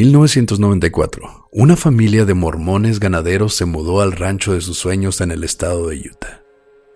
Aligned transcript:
1994, 0.00 1.48
una 1.50 1.74
familia 1.74 2.24
de 2.24 2.32
mormones 2.32 3.00
ganaderos 3.00 3.56
se 3.56 3.64
mudó 3.64 4.00
al 4.00 4.12
rancho 4.12 4.52
de 4.52 4.60
sus 4.60 4.78
sueños 4.78 5.20
en 5.20 5.32
el 5.32 5.42
estado 5.42 5.88
de 5.88 5.96
Utah, 5.96 6.44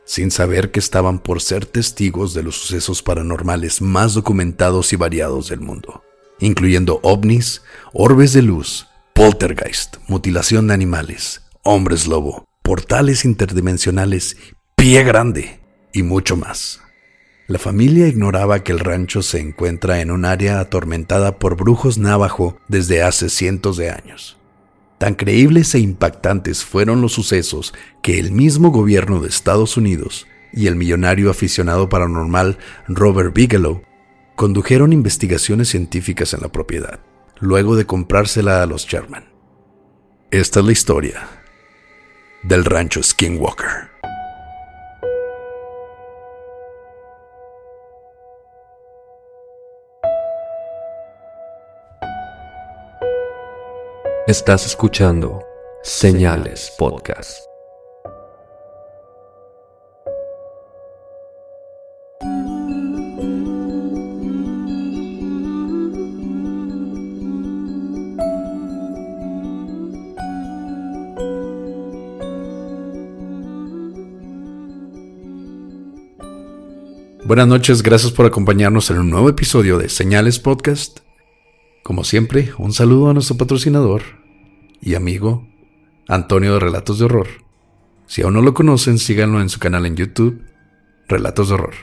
sin 0.04 0.30
saber 0.30 0.70
que 0.70 0.78
estaban 0.78 1.18
por 1.18 1.42
ser 1.42 1.66
testigos 1.66 2.32
de 2.32 2.44
los 2.44 2.54
sucesos 2.54 3.02
paranormales 3.02 3.82
más 3.82 4.14
documentados 4.14 4.92
y 4.92 4.96
variados 4.96 5.48
del 5.48 5.58
mundo, 5.58 6.04
incluyendo 6.38 7.00
ovnis, 7.02 7.62
orbes 7.92 8.34
de 8.34 8.42
luz, 8.42 8.86
poltergeist, 9.14 9.96
mutilación 10.06 10.68
de 10.68 10.74
animales, 10.74 11.42
hombres 11.64 12.06
lobo, 12.06 12.46
portales 12.62 13.24
interdimensionales, 13.24 14.36
pie 14.76 15.02
grande 15.02 15.60
y 15.92 16.04
mucho 16.04 16.36
más. 16.36 16.80
La 17.48 17.58
familia 17.58 18.06
ignoraba 18.06 18.62
que 18.62 18.72
el 18.72 18.78
rancho 18.78 19.22
se 19.22 19.40
encuentra 19.40 20.00
en 20.00 20.10
un 20.10 20.24
área 20.24 20.60
atormentada 20.60 21.38
por 21.38 21.56
brujos 21.56 21.98
navajo 21.98 22.56
desde 22.68 23.02
hace 23.02 23.28
cientos 23.28 23.76
de 23.76 23.90
años. 23.90 24.38
Tan 24.98 25.14
creíbles 25.14 25.74
e 25.74 25.80
impactantes 25.80 26.64
fueron 26.64 27.00
los 27.00 27.12
sucesos 27.12 27.74
que 28.02 28.20
el 28.20 28.30
mismo 28.30 28.70
gobierno 28.70 29.20
de 29.20 29.28
Estados 29.28 29.76
Unidos 29.76 30.28
y 30.52 30.68
el 30.68 30.76
millonario 30.76 31.30
aficionado 31.30 31.88
paranormal 31.88 32.58
Robert 32.86 33.34
Bigelow 33.34 33.82
condujeron 34.36 34.92
investigaciones 34.92 35.68
científicas 35.68 36.34
en 36.34 36.40
la 36.40 36.52
propiedad, 36.52 37.00
luego 37.40 37.74
de 37.74 37.86
comprársela 37.86 38.62
a 38.62 38.66
los 38.66 38.86
Sherman. 38.86 39.24
Esta 40.30 40.60
es 40.60 40.66
la 40.66 40.72
historia 40.72 41.28
del 42.42 42.64
rancho 42.64 43.02
Skinwalker. 43.02 43.91
Estás 54.28 54.64
escuchando 54.66 55.44
Señales 55.82 56.72
Podcast. 56.78 57.40
Buenas 77.24 77.48
noches, 77.48 77.82
gracias 77.82 78.12
por 78.12 78.26
acompañarnos 78.26 78.88
en 78.92 78.98
un 78.98 79.10
nuevo 79.10 79.28
episodio 79.28 79.78
de 79.78 79.88
Señales 79.88 80.38
Podcast. 80.38 81.00
Como 81.92 82.04
siempre, 82.04 82.48
un 82.56 82.72
saludo 82.72 83.10
a 83.10 83.12
nuestro 83.12 83.36
patrocinador 83.36 84.00
y 84.80 84.94
amigo, 84.94 85.46
Antonio 86.08 86.54
de 86.54 86.60
Relatos 86.60 86.98
de 86.98 87.04
Horror. 87.04 87.26
Si 88.06 88.22
aún 88.22 88.32
no 88.32 88.40
lo 88.40 88.54
conocen, 88.54 88.96
síganlo 88.96 89.42
en 89.42 89.50
su 89.50 89.58
canal 89.60 89.84
en 89.84 89.94
YouTube, 89.94 90.42
Relatos 91.06 91.50
de 91.50 91.54
Horror. 91.56 91.74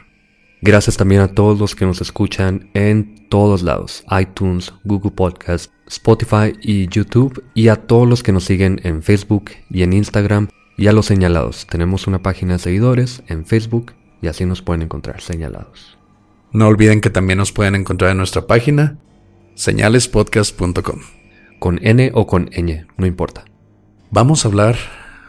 Gracias 0.63 0.97
también 0.97 1.21
a 1.21 1.27
todos 1.27 1.59
los 1.59 1.75
que 1.75 1.85
nos 1.85 2.01
escuchan 2.01 2.71
en 2.73 3.29
todos 3.29 3.61
lados, 3.61 4.03
iTunes, 4.19 4.73
Google 4.83 5.11
Podcast, 5.11 5.71
Spotify 5.85 6.53
y 6.59 6.87
YouTube, 6.87 7.43
y 7.53 7.67
a 7.67 7.75
todos 7.75 8.09
los 8.09 8.23
que 8.23 8.31
nos 8.31 8.45
siguen 8.45 8.81
en 8.83 9.03
Facebook 9.03 9.51
y 9.69 9.83
en 9.83 9.93
Instagram, 9.93 10.47
y 10.75 10.87
a 10.87 10.91
los 10.91 11.05
señalados. 11.05 11.67
Tenemos 11.69 12.07
una 12.07 12.23
página 12.23 12.53
de 12.53 12.59
seguidores 12.59 13.21
en 13.27 13.45
Facebook 13.45 13.93
y 14.23 14.27
así 14.27 14.43
nos 14.47 14.63
pueden 14.63 14.81
encontrar 14.81 15.21
señalados. 15.21 15.99
No 16.51 16.65
olviden 16.65 16.99
que 16.99 17.11
también 17.11 17.37
nos 17.37 17.51
pueden 17.51 17.75
encontrar 17.75 18.09
en 18.09 18.17
nuestra 18.17 18.47
página 18.47 18.97
señalespodcast.com. 19.59 21.01
Con 21.59 21.85
N 21.85 22.11
o 22.13 22.25
con 22.27 22.45
ñ, 22.45 22.87
no 22.95 23.05
importa. 23.05 23.43
Vamos 24.09 24.45
a 24.45 24.47
hablar 24.47 24.77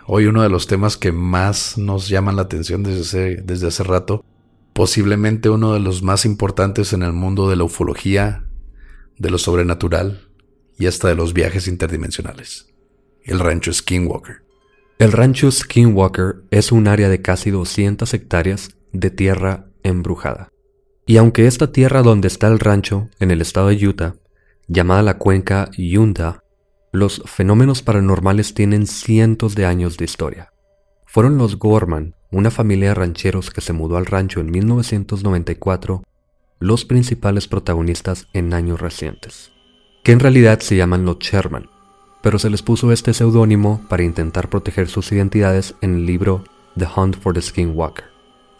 hoy 0.06 0.26
uno 0.26 0.44
de 0.44 0.48
los 0.48 0.68
temas 0.68 0.96
que 0.96 1.10
más 1.10 1.76
nos 1.76 2.08
llaman 2.08 2.36
la 2.36 2.42
atención 2.42 2.84
desde 2.84 3.00
hace, 3.00 3.42
desde 3.42 3.66
hace 3.66 3.82
rato, 3.82 4.24
posiblemente 4.72 5.50
uno 5.50 5.72
de 5.72 5.80
los 5.80 6.04
más 6.04 6.24
importantes 6.24 6.92
en 6.92 7.02
el 7.02 7.12
mundo 7.12 7.50
de 7.50 7.56
la 7.56 7.64
ufología, 7.64 8.44
de 9.18 9.30
lo 9.30 9.38
sobrenatural 9.38 10.28
y 10.78 10.86
hasta 10.86 11.08
de 11.08 11.16
los 11.16 11.32
viajes 11.32 11.66
interdimensionales, 11.66 12.68
el 13.24 13.40
rancho 13.40 13.72
Skinwalker. 13.72 14.44
El 15.00 15.10
rancho 15.10 15.50
Skinwalker 15.50 16.44
es 16.52 16.70
un 16.70 16.86
área 16.86 17.08
de 17.08 17.20
casi 17.20 17.50
200 17.50 18.14
hectáreas 18.14 18.76
de 18.92 19.10
tierra 19.10 19.66
embrujada. 19.82 20.50
Y 21.04 21.16
aunque 21.16 21.48
esta 21.48 21.72
tierra 21.72 22.02
donde 22.02 22.28
está 22.28 22.46
el 22.46 22.60
rancho, 22.60 23.08
en 23.18 23.32
el 23.32 23.40
estado 23.40 23.68
de 23.68 23.88
Utah, 23.88 24.14
llamada 24.70 25.02
la 25.02 25.18
cuenca 25.18 25.68
Yunda, 25.76 26.44
los 26.92 27.22
fenómenos 27.26 27.82
paranormales 27.82 28.54
tienen 28.54 28.86
cientos 28.86 29.56
de 29.56 29.66
años 29.66 29.96
de 29.96 30.04
historia. 30.04 30.52
Fueron 31.06 31.38
los 31.38 31.58
Gorman, 31.58 32.14
una 32.30 32.52
familia 32.52 32.90
de 32.90 32.94
rancheros 32.94 33.50
que 33.50 33.60
se 33.60 33.72
mudó 33.72 33.96
al 33.96 34.06
rancho 34.06 34.38
en 34.38 34.48
1994, 34.52 36.04
los 36.60 36.84
principales 36.84 37.48
protagonistas 37.48 38.28
en 38.32 38.54
años 38.54 38.80
recientes, 38.80 39.50
que 40.04 40.12
en 40.12 40.20
realidad 40.20 40.60
se 40.60 40.76
llaman 40.76 41.04
los 41.04 41.18
Sherman, 41.18 41.68
pero 42.22 42.38
se 42.38 42.48
les 42.48 42.62
puso 42.62 42.92
este 42.92 43.12
seudónimo 43.12 43.84
para 43.88 44.04
intentar 44.04 44.48
proteger 44.48 44.88
sus 44.88 45.10
identidades 45.10 45.74
en 45.80 45.96
el 45.96 46.06
libro 46.06 46.44
The 46.78 46.86
Hunt 46.94 47.16
for 47.16 47.34
the 47.34 47.42
Skinwalker, 47.42 48.04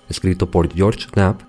escrito 0.09 0.51
por 0.51 0.75
George 0.75 1.07
Knapp 1.13 1.43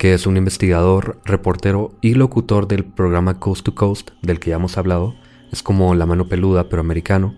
que 0.00 0.14
es 0.14 0.26
un 0.26 0.38
investigador, 0.38 1.20
reportero 1.26 1.94
y 2.00 2.14
locutor 2.14 2.66
del 2.66 2.86
programa 2.86 3.38
Coast 3.38 3.66
to 3.66 3.74
Coast, 3.74 4.12
del 4.22 4.40
que 4.40 4.48
ya 4.48 4.56
hemos 4.56 4.78
hablado, 4.78 5.14
es 5.52 5.62
como 5.62 5.94
la 5.94 6.06
mano 6.06 6.26
peluda 6.26 6.70
pero 6.70 6.80
americano, 6.80 7.34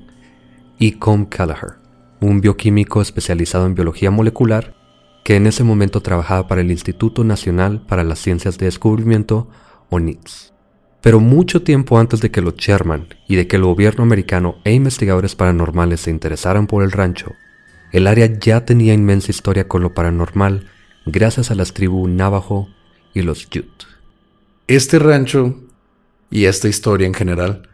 y 0.79 0.93
Com 0.93 1.27
Kelleher, 1.27 1.73
un 2.21 2.41
bioquímico 2.41 3.03
especializado 3.03 3.67
en 3.67 3.75
biología 3.75 4.13
molecular 4.13 4.77
que 5.25 5.35
en 5.35 5.49
ese 5.49 5.65
momento 5.65 6.03
trabajaba 6.03 6.47
para 6.47 6.61
el 6.61 6.71
Instituto 6.71 7.25
Nacional 7.25 7.85
para 7.85 8.05
las 8.05 8.21
Ciencias 8.21 8.59
de 8.59 8.67
Descubrimiento, 8.67 9.49
o 9.91 9.99
NITS. 9.99 10.55
Pero 11.01 11.19
mucho 11.19 11.65
tiempo 11.65 11.99
antes 11.99 12.21
de 12.21 12.31
que 12.31 12.43
los 12.43 12.55
Sherman 12.55 13.09
y 13.27 13.35
de 13.35 13.49
que 13.49 13.57
el 13.57 13.65
gobierno 13.65 14.05
americano 14.05 14.55
e 14.63 14.73
investigadores 14.73 15.35
paranormales 15.35 16.03
se 16.03 16.13
interesaran 16.13 16.69
por 16.69 16.85
el 16.85 16.93
rancho, 16.93 17.33
el 17.91 18.07
área 18.07 18.27
ya 18.27 18.65
tenía 18.65 18.95
inmensa 18.95 19.33
historia 19.33 19.67
con 19.67 19.83
lo 19.83 19.95
paranormal 19.95 20.69
gracias 21.07 21.51
a 21.51 21.55
las 21.55 21.73
tribus 21.73 22.09
Navajo 22.09 22.69
y 23.15 23.23
los 23.23 23.47
Ute. 23.47 23.87
Este 24.67 24.99
rancho 24.99 25.61
y 26.31 26.47
esta 26.47 26.69
historia 26.69 27.07
en 27.07 27.15
general 27.15 27.69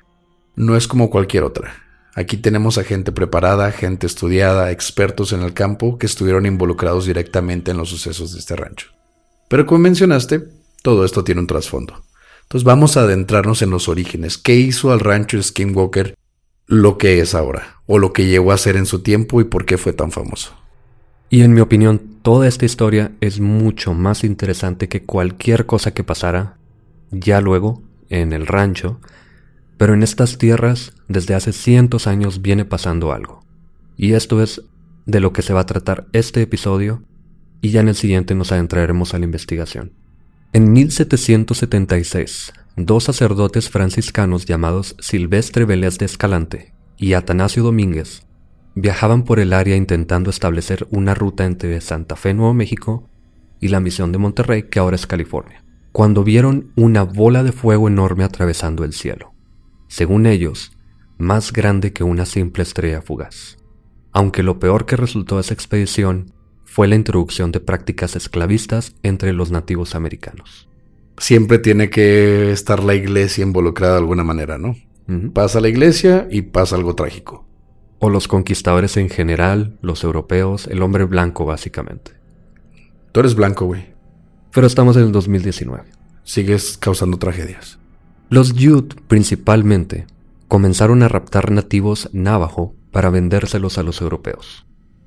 no 0.57 0.77
es 0.77 0.89
como 0.89 1.11
cualquier 1.11 1.45
otra. 1.45 1.75
Aquí 2.15 2.37
tenemos 2.37 2.79
a 2.79 2.85
gente 2.85 3.13
preparada, 3.13 3.71
gente 3.71 4.07
estudiada, 4.07 4.73
expertos 4.73 5.33
en 5.33 5.43
el 5.43 5.55
campo 5.55 5.99
que 5.99 6.07
estuvieron 6.07 6.47
involucrados 6.47 7.07
directamente 7.07 7.71
en 7.71 7.77
los 7.77 7.91
sucesos 7.91 8.33
de 8.33 8.41
este 8.41 8.57
rancho. 8.57 8.89
Pero 9.49 9.67
como 9.67 9.79
mencionaste, 9.79 10.43
todo 10.83 11.05
esto 11.05 11.23
tiene 11.23 11.41
un 11.41 11.47
trasfondo. 11.47 12.03
Entonces 12.43 12.65
vamos 12.65 12.97
a 12.97 13.03
adentrarnos 13.03 13.63
en 13.63 13.71
los 13.71 13.89
orígenes. 13.89 14.39
¿Qué 14.39 14.57
hizo 14.57 14.91
al 14.91 15.01
rancho 15.01 15.41
Skinwalker 15.41 16.17
lo 16.67 16.99
que 16.99 17.21
es 17.21 17.35
ahora? 17.35 17.83
¿O 17.87 17.99
lo 17.99 18.13
que 18.13 18.27
llegó 18.27 18.53
a 18.53 18.59
ser 18.59 18.77
en 18.77 18.87
su 18.87 19.01
tiempo 19.01 19.41
y 19.41 19.45
por 19.45 19.65
qué 19.65 19.79
fue 19.79 19.93
tan 19.93 20.11
famoso? 20.11 20.57
Y 21.31 21.43
en 21.43 21.55
mi 21.55 21.61
opinión, 21.61 22.18
toda 22.29 22.47
esta 22.47 22.67
historia 22.67 23.13
es 23.23 23.41
mucho 23.41 23.95
más 23.95 24.23
interesante 24.23 24.87
que 24.91 25.03
cualquier 25.03 25.65
cosa 25.65 25.95
que 25.95 26.05
pasara 26.05 26.59
ya 27.11 27.41
luego 27.41 27.83
en 28.11 28.35
el 28.35 28.47
rancho, 28.47 29.01
pero 29.79 29.95
en 29.95 30.03
estas 30.03 30.37
tierras 30.37 30.93
desde 31.09 31.35
hace 31.35 31.55
cientos 31.55 32.07
años 32.07 32.43
viene 32.43 32.67
pasando 32.67 33.13
algo. 33.15 33.41
Y 33.97 34.13
esto 34.13 34.43
es 34.43 34.61
de 35.07 35.21
lo 35.21 35.33
que 35.33 35.41
se 35.41 35.55
va 35.55 35.61
a 35.61 35.67
tratar 35.67 36.07
este 36.13 36.43
episodio 36.43 37.03
y 37.63 37.71
ya 37.71 37.81
en 37.81 37.89
el 37.89 37.95
siguiente 37.95 38.35
nos 38.35 38.53
adentraremos 38.53 39.15
a 39.15 39.19
la 39.19 39.25
investigación. 39.25 39.95
En 40.53 40.71
1776, 40.71 42.53
dos 42.77 43.05
sacerdotes 43.05 43.71
franciscanos 43.71 44.45
llamados 44.45 44.97
Silvestre 44.99 45.65
Vélez 45.65 45.97
de 45.97 46.05
Escalante 46.05 46.75
y 46.99 47.15
Atanasio 47.15 47.63
Domínguez 47.63 48.28
viajaban 48.81 49.25
por 49.25 49.41
el 49.41 49.53
área 49.53 49.77
intentando 49.77 50.31
establecer 50.31 50.87
una 50.91 51.15
ruta 51.15 51.45
entre 51.45 51.81
Santa 51.81 52.17
Fe, 52.17 52.35
Nuevo 52.35 52.55
México, 52.55 53.09
y 53.61 53.69
la 53.69 53.81
misión 53.81 54.13
de 54.13 54.19
Monterrey, 54.19 54.65
que 54.65 54.79
ahora 54.79 54.97
es 54.97 55.07
California, 55.07 55.65
cuando 55.93 56.23
vieron 56.23 56.71
una 56.77 57.03
bola 57.03 57.43
de 57.43 57.53
fuego 57.53 57.89
enorme 57.89 58.25
atravesando 58.25 58.85
el 58.85 58.93
cielo, 58.93 59.33
según 59.89 60.27
ellos, 60.27 60.73
más 61.19 61.53
grande 61.53 61.93
que 61.93 62.05
una 62.05 62.25
simple 62.25 62.63
estrella 62.63 63.03
fugaz. 63.03 63.57
Aunque 64.13 64.43
lo 64.43 64.59
peor 64.61 64.87
que 64.87 64.97
resultó 64.97 65.37
de 65.37 65.41
esa 65.41 65.55
expedición 65.55 66.33
fue 66.65 66.87
la 66.87 66.95
introducción 66.95 67.51
de 67.51 67.61
prácticas 67.61 68.15
esclavistas 68.15 68.95
entre 69.03 69.33
los 69.33 69.51
nativos 69.51 69.95
americanos. 69.95 70.69
Siempre 71.19 71.59
tiene 71.59 71.91
que 71.91 72.53
estar 72.53 72.85
la 72.85 72.95
iglesia 72.95 73.43
involucrada 73.43 73.95
de 73.95 73.99
alguna 73.99 74.23
manera, 74.23 74.59
¿no? 74.59 74.77
Pasa 75.33 75.61
la 75.61 75.69
iglesia 75.69 76.29
y 76.31 76.43
pasa 76.43 76.77
algo 76.77 76.95
trágico. 76.95 77.48
O 77.99 78.11
los 78.11 78.29
conquistadores 78.29 78.97
en 78.97 79.09
general, 79.09 79.77
los 79.83 80.05
europeos, 80.05 80.67
el 80.69 80.83
hombre 80.83 81.05
blanco 81.05 81.45
básicamente. 81.45 82.13
Tú 83.13 83.21
eres 83.21 83.35
blanco, 83.35 83.67
güey. 83.67 83.95
Pero 84.53 84.67
estamos 84.67 84.97
en 84.97 85.05
el 85.05 85.13
2019. 85.13 85.85
Sigues 86.25 86.79
causando 86.79 87.19
tragedias. 87.19 87.79
Los 88.31 88.55
Yud, 88.55 88.95
principalmente, 89.07 90.07
comenzaron 90.49 91.03
a 91.03 91.09
raptar 91.09 91.51
nativos 91.51 92.11
navajo 92.13 92.75
para 92.91 93.11
vendérselos 93.11 93.79
a 93.79 93.83
los 93.83 94.01
europeos. 94.01 94.67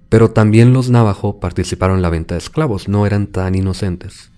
Pero 0.10 0.32
también 0.32 0.74
los 0.74 0.90
navajo 0.90 1.40
participaron 1.40 1.98
en 1.98 2.02
la 2.02 2.10
venta 2.10 2.36
de 2.36 2.40
esclavos, 2.40 2.88
no 2.88 3.06
eran 3.06 3.28
tan 3.28 3.56
inocentes, 3.56 4.32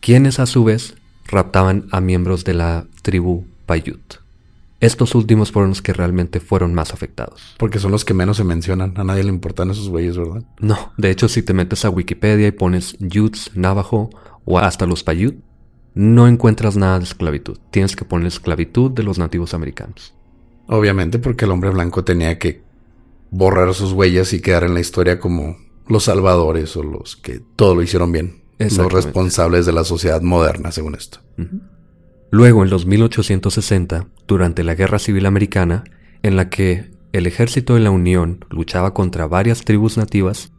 quienes 0.00 0.40
a 0.40 0.46
su 0.46 0.64
vez 0.64 0.94
raptaban 1.26 1.86
a 1.92 2.00
miembros 2.00 2.44
de 2.44 2.54
la 2.54 2.86
tribu 3.02 3.44
Paiute. 3.66 4.19
Estos 4.80 5.14
últimos 5.14 5.52
fueron 5.52 5.70
los 5.70 5.82
que 5.82 5.92
realmente 5.92 6.40
fueron 6.40 6.72
más 6.72 6.92
afectados. 6.92 7.54
Porque 7.58 7.78
son 7.78 7.90
los 7.90 8.06
que 8.06 8.14
menos 8.14 8.38
se 8.38 8.44
mencionan. 8.44 8.94
A 8.96 9.04
nadie 9.04 9.22
le 9.22 9.28
importan 9.28 9.70
esos 9.70 9.90
güeyes, 9.90 10.16
¿verdad? 10.16 10.42
No, 10.58 10.92
de 10.96 11.10
hecho 11.10 11.28
si 11.28 11.42
te 11.42 11.52
metes 11.52 11.84
a 11.84 11.90
Wikipedia 11.90 12.48
y 12.48 12.52
pones 12.52 12.96
Utes, 13.00 13.50
Navajo 13.54 14.08
o 14.46 14.58
hasta 14.58 14.86
los 14.86 15.04
Paiute, 15.04 15.38
no 15.94 16.26
encuentras 16.26 16.76
nada 16.76 16.98
de 16.98 17.04
esclavitud. 17.04 17.58
Tienes 17.70 17.94
que 17.94 18.06
poner 18.06 18.26
esclavitud 18.26 18.90
de 18.90 19.02
los 19.02 19.18
nativos 19.18 19.52
americanos. 19.52 20.14
Obviamente 20.66 21.18
porque 21.18 21.44
el 21.44 21.50
hombre 21.50 21.70
blanco 21.70 22.04
tenía 22.04 22.38
que 22.38 22.62
borrar 23.30 23.74
sus 23.74 23.92
huellas 23.92 24.32
y 24.32 24.40
quedar 24.40 24.64
en 24.64 24.74
la 24.74 24.80
historia 24.80 25.18
como 25.18 25.56
los 25.88 26.04
salvadores 26.04 26.76
o 26.76 26.82
los 26.82 27.16
que 27.16 27.40
todo 27.56 27.74
lo 27.74 27.82
hicieron 27.82 28.12
bien. 28.12 28.40
Los 28.58 28.92
responsables 28.92 29.64
de 29.64 29.72
la 29.72 29.84
sociedad 29.84 30.20
moderna, 30.20 30.70
según 30.70 30.94
esto. 30.94 31.20
Luego, 32.30 32.62
en 32.62 32.70
los 32.70 32.86
1860, 32.86 34.06
durante 34.26 34.62
la 34.62 34.74
Guerra 34.74 34.98
Civil 34.98 35.26
Americana, 35.26 35.84
en 36.22 36.36
la 36.36 36.48
que 36.48 36.90
el 37.12 37.26
ejército 37.26 37.74
de 37.74 37.80
la 37.80 37.90
Unión 37.90 38.44
luchaba 38.50 38.94
contra 38.94 39.26
varias 39.26 39.62
tribus 39.64 39.96
nativas, 39.96 40.52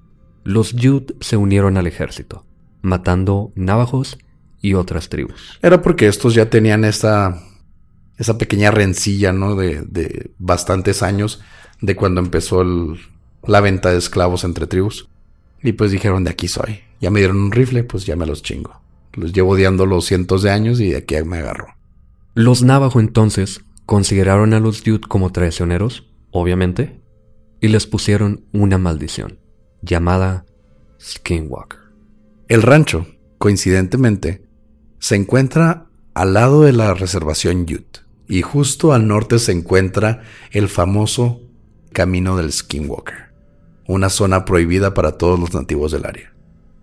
los 0.43 0.73
Yud 0.73 1.13
se 1.21 1.37
unieron 1.37 1.77
al 1.77 1.87
ejército, 1.87 2.45
matando 2.81 3.53
navajos 3.55 4.17
y 4.61 4.73
otras 4.73 5.07
tribus. 5.09 5.59
Era 5.61 5.81
porque 5.81 6.07
estos 6.07 6.33
ya 6.33 6.49
tenían 6.49 6.83
esa, 6.83 7.41
esa 8.17 8.37
pequeña 8.37 8.71
rencilla, 8.71 9.31
¿no? 9.31 9.55
De, 9.55 9.81
de 9.81 10.31
bastantes 10.39 11.03
años 11.03 11.41
de 11.79 11.95
cuando 11.95 12.19
empezó 12.21 12.63
la 13.45 13.61
venta 13.61 13.91
de 13.91 13.97
esclavos 13.97 14.43
entre 14.43 14.67
tribus. 14.67 15.09
Y 15.63 15.73
pues 15.73 15.91
dijeron, 15.91 16.23
de 16.23 16.31
aquí 16.31 16.47
soy. 16.47 16.81
Ya 16.99 17.11
me 17.11 17.19
dieron 17.19 17.39
un 17.39 17.51
rifle, 17.51 17.83
pues 17.83 18.05
ya 18.05 18.15
me 18.15 18.25
los 18.25 18.41
chingo. 18.43 18.80
Los 19.13 19.33
llevo 19.33 19.51
odiando 19.51 19.85
los 19.85 20.05
cientos 20.05 20.43
de 20.43 20.51
años 20.51 20.79
y 20.79 20.91
de 20.91 20.97
aquí 20.97 21.15
me 21.23 21.39
agarro. 21.39 21.67
Los 22.33 22.63
Navajo 22.63 22.99
entonces 22.99 23.61
consideraron 23.85 24.53
a 24.53 24.59
los 24.59 24.83
Yud 24.83 25.01
como 25.01 25.31
traicioneros, 25.31 26.07
obviamente, 26.31 27.01
y 27.59 27.67
les 27.67 27.87
pusieron 27.87 28.45
una 28.53 28.77
maldición, 28.77 29.39
llamada 29.81 30.45
Skinwalker. 30.99 31.79
El 32.47 32.61
rancho, 32.61 33.05
coincidentemente, 33.37 34.43
se 34.99 35.15
encuentra 35.15 35.87
al 36.13 36.33
lado 36.33 36.61
de 36.63 36.73
la 36.73 36.93
reservación 36.93 37.61
Ute, 37.61 38.01
y 38.27 38.41
justo 38.41 38.93
al 38.93 39.07
norte 39.07 39.39
se 39.39 39.51
encuentra 39.51 40.21
el 40.51 40.69
famoso 40.69 41.41
Camino 41.91 42.37
del 42.37 42.53
Skinwalker, 42.53 43.33
una 43.87 44.09
zona 44.09 44.45
prohibida 44.45 44.93
para 44.93 45.17
todos 45.17 45.37
los 45.37 45.53
nativos 45.53 45.91
del 45.91 46.05
área. 46.05 46.33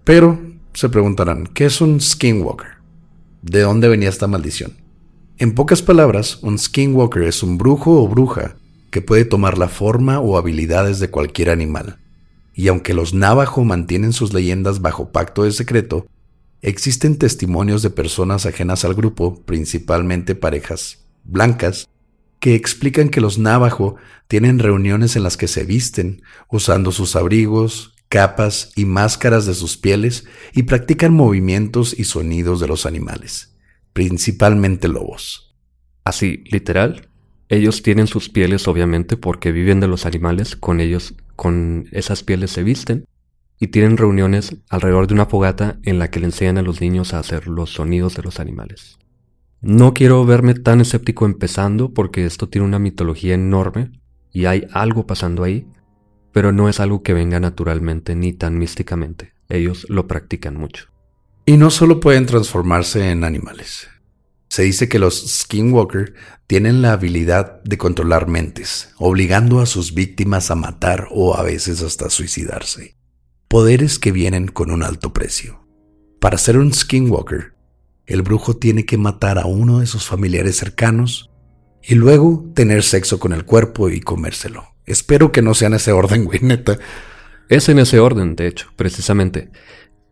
Pero 0.05 0.39
se 0.73 0.89
preguntarán, 0.89 1.47
¿qué 1.47 1.67
es 1.67 1.81
un 1.81 2.01
skinwalker? 2.01 2.79
¿De 3.43 3.61
dónde 3.63 3.89
venía 3.89 4.09
esta 4.09 4.27
maldición? 4.27 4.73
En 5.39 5.55
pocas 5.55 5.83
palabras, 5.83 6.39
un 6.43 6.59
skinwalker 6.59 7.23
es 7.23 7.43
un 7.43 7.59
brujo 7.59 8.03
o 8.03 8.09
bruja 8.09 8.57
que 8.91 9.03
puede 9.03 9.25
tomar 9.25 9.59
la 9.59 9.69
forma 9.69 10.21
o 10.21 10.37
habilidades 10.37 10.99
de 10.99 11.11
cualquier 11.11 11.51
animal. 11.51 11.99
Y 12.55 12.69
aunque 12.69 12.95
los 12.95 13.15
Navajo 13.15 13.65
mantienen 13.65 14.13
sus 14.13 14.33
leyendas 14.33 14.81
bajo 14.81 15.13
pacto 15.13 15.45
de 15.45 15.53
secreto, 15.53 16.07
existen 16.63 17.19
testimonios 17.19 17.83
de 17.83 17.91
personas 17.91 18.47
ajenas 18.47 18.85
al 18.85 18.95
grupo, 18.95 19.43
principalmente 19.45 20.35
parejas 20.35 21.05
blancas, 21.23 21.89
que 22.41 22.55
explican 22.55 23.09
que 23.09 23.21
los 23.21 23.39
Navajo 23.39 23.97
tienen 24.27 24.59
reuniones 24.59 25.17
en 25.17 25.23
las 25.23 25.37
que 25.37 25.49
se 25.49 25.65
visten, 25.65 26.23
usando 26.51 26.93
sus 26.93 27.17
abrigos, 27.17 27.95
capas 28.09 28.73
y 28.75 28.85
máscaras 28.85 29.47
de 29.47 29.55
sus 29.55 29.77
pieles 29.77 30.25
y 30.53 30.65
practican 30.65 31.15
movimientos 31.15 31.99
y 31.99 32.05
sonidos 32.05 32.61
de 32.61 32.69
los 32.69 32.87
animales, 32.87 33.57
principalmente 33.93 34.89
lobos. 34.89 35.57
Así, 36.05 36.45
literal, 36.51 37.09
ellos 37.49 37.83
tienen 37.83 38.07
sus 38.07 38.29
pieles 38.29 38.69
obviamente 38.69 39.17
porque 39.17 39.53
viven 39.53 39.81
de 39.81 39.89
los 39.89 40.07
animales, 40.07 40.57
con 40.57 40.81
ellos, 40.81 41.15
con 41.37 41.87
esas 41.93 42.23
pieles 42.23 42.51
se 42.51 42.63
visten 42.63 43.05
y 43.61 43.69
tienen 43.69 43.97
reuniones 43.97 44.57
alrededor 44.69 45.07
de 45.07 45.15
una 45.15 45.27
fogata 45.27 45.79
en 45.83 45.99
la 45.99 46.11
que 46.11 46.21
le 46.21 46.27
enseñan 46.27 46.59
a 46.59 46.63
los 46.63 46.81
niños 46.81 47.13
a 47.13 47.19
hacer 47.19 47.47
los 47.47 47.71
sonidos 47.71 48.15
de 48.17 48.23
los 48.23 48.41
animales. 48.41 48.99
No 49.61 49.93
quiero 49.93 50.25
verme 50.25 50.55
tan 50.55 50.81
escéptico 50.81 51.27
empezando 51.27 51.93
porque 51.93 52.25
esto 52.25 52.49
tiene 52.49 52.67
una 52.67 52.79
mitología 52.79 53.35
enorme 53.35 53.91
y 54.31 54.45
hay 54.45 54.67
algo 54.73 55.07
pasando 55.07 55.43
ahí, 55.43 55.67
pero 56.33 56.53
no 56.53 56.69
es 56.69 56.81
algo 56.81 57.03
que 57.03 57.13
venga 57.13 57.41
naturalmente 57.41 58.15
ni 58.15 58.33
tan 58.33 58.59
místicamente. 58.59 59.33
Ellos 59.49 59.87
lo 59.89 60.07
practican 60.07 60.57
mucho. 60.57 60.87
Y 61.47 61.57
no 61.57 61.71
solo 61.71 62.01
pueden 62.01 62.27
transformarse 62.27 63.11
en 63.11 63.25
animales. 63.25 63.89
Se 64.49 64.63
dice 64.63 64.89
que 64.89 64.99
los 64.99 65.41
skinwalker 65.41 66.15
tienen 66.47 66.83
la 66.83 66.93
habilidad 66.93 67.63
de 67.65 67.79
controlar 67.79 68.29
mentes, 68.29 68.91
obligando 68.97 69.61
a 69.61 69.67
sus 69.67 69.95
víctimas 69.95 70.51
a 70.51 70.55
matar 70.55 71.09
o 71.11 71.37
a 71.37 71.43
veces 71.43 71.83
hasta 71.83 72.11
suicidarse. 72.11 72.97
Poderes 73.49 73.99
que 73.99 74.13
vienen 74.13 74.49
con 74.49 74.71
un 74.71 74.83
alto 74.83 75.13
precio. 75.13 75.67
Para 76.21 76.39
ser 76.39 76.59
un 76.59 76.73
skinwalker, 76.73 77.55
el 78.07 78.23
brujo 78.23 78.57
tiene 78.57 78.87
que 78.87 78.99
matar 78.99 79.39
a 79.39 79.47
uno 79.47 79.81
de 79.81 79.87
sus 79.87 80.07
familiares 80.07 80.57
cercanos 80.57 81.31
y 81.83 81.95
luego 81.95 82.51
tener 82.55 82.83
sexo 82.83 83.19
con 83.21 83.33
el 83.33 83.45
cuerpo 83.45 83.91
y 83.91 84.01
comérselo. 84.01 84.78
Espero 84.89 85.33
que 85.33 85.43
no 85.43 85.53
sea 85.53 85.69
en 85.69 85.75
ese 85.75 85.93
orden, 85.93 86.25
güey, 86.25 86.41
neta. 86.41 86.79
Es 87.51 87.69
en 87.69 87.79
ese 87.79 88.01
orden, 88.01 88.37
de 88.37 88.47
hecho, 88.47 88.69
precisamente. 88.75 89.51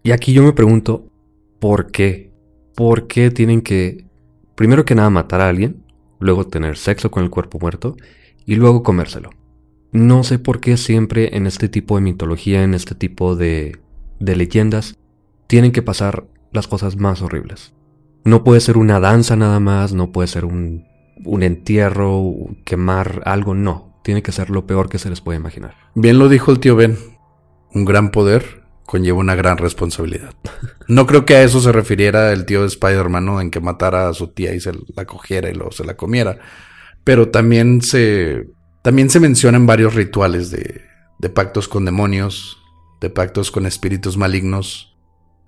Y 0.02 0.12
aquí 0.12 0.35
yo 0.35 0.42
me 0.42 0.52
pregunto, 0.52 1.11
¿por 1.59 1.90
qué? 1.90 2.30
¿Por 2.75 3.06
qué 3.06 3.30
tienen 3.30 3.62
que, 3.62 4.06
primero 4.54 4.85
que 4.85 4.95
nada, 4.95 5.09
matar 5.09 5.40
a 5.40 5.49
alguien, 5.49 5.83
luego 6.18 6.47
tener 6.47 6.76
sexo 6.76 7.11
con 7.11 7.25
el 7.25 7.30
cuerpo 7.30 7.59
muerto 7.59 7.97
y 8.45 8.56
luego 8.56 8.83
comérselo? 8.83 9.30
No 9.92 10.25
sé 10.25 10.38
por 10.38 10.61
qué 10.61 10.76
siempre 10.76 11.37
en 11.37 11.47
este 11.47 11.71
tipo 11.71 11.97
de 11.97 12.02
mitología, 12.02 12.62
en 12.62 12.75
este 12.75 12.95
tipo 12.95 13.35
de, 13.35 13.78
de 14.21 14.37
leyendas, 14.37 14.99
tienen 15.47 15.73
que 15.73 15.80
pasar 15.80 16.26
las 16.52 16.68
cosas 16.68 16.97
más 16.97 17.23
horribles. 17.23 17.73
No 18.25 18.45
puede 18.45 18.61
ser 18.61 18.76
una 18.76 19.00
danza 19.00 19.37
nada 19.37 19.59
más, 19.59 19.95
no 19.95 20.12
puede 20.12 20.28
ser 20.28 20.45
un, 20.45 20.85
un 21.25 21.42
entierro, 21.42 22.35
quemar 22.64 23.23
algo, 23.25 23.54
no 23.54 23.95
tiene 24.06 24.22
que 24.22 24.30
ser 24.30 24.50
lo 24.50 24.68
peor 24.68 24.88
que 24.88 25.00
se 25.00 25.10
les 25.10 25.20
puede 25.20 25.36
imaginar. 25.36 25.75
Bien 25.96 26.20
lo 26.20 26.28
dijo 26.28 26.52
el 26.52 26.60
tío 26.60 26.76
Ben. 26.76 26.96
Un 27.75 27.84
gran 27.84 28.12
poder 28.12 28.62
conlleva 28.84 29.18
una 29.18 29.34
gran 29.34 29.58
responsabilidad. 29.58 30.32
No 30.86 31.08
creo 31.08 31.25
que 31.25 31.34
a 31.34 31.42
eso 31.42 31.60
se 31.60 31.72
refiriera 31.72 32.32
el 32.32 32.46
tío 32.46 32.60
de 32.60 32.68
Spider-Man, 32.68 33.40
En 33.40 33.50
que 33.50 33.58
matara 33.58 34.08
a 34.08 34.14
su 34.14 34.28
tía 34.28 34.54
y 34.54 34.60
se 34.60 34.70
la 34.94 35.06
cogiera 35.06 35.50
y 35.50 35.54
luego 35.54 35.72
se 35.72 35.82
la 35.82 35.96
comiera. 35.96 36.38
Pero 37.02 37.30
también 37.30 37.82
se, 37.82 38.46
también 38.82 39.10
se 39.10 39.18
mencionan 39.18 39.66
varios 39.66 39.94
rituales 39.94 40.52
de, 40.52 40.82
de 41.18 41.28
pactos 41.28 41.66
con 41.66 41.84
demonios, 41.84 42.58
de 43.00 43.10
pactos 43.10 43.50
con 43.50 43.66
espíritus 43.66 44.16
malignos. 44.16 44.96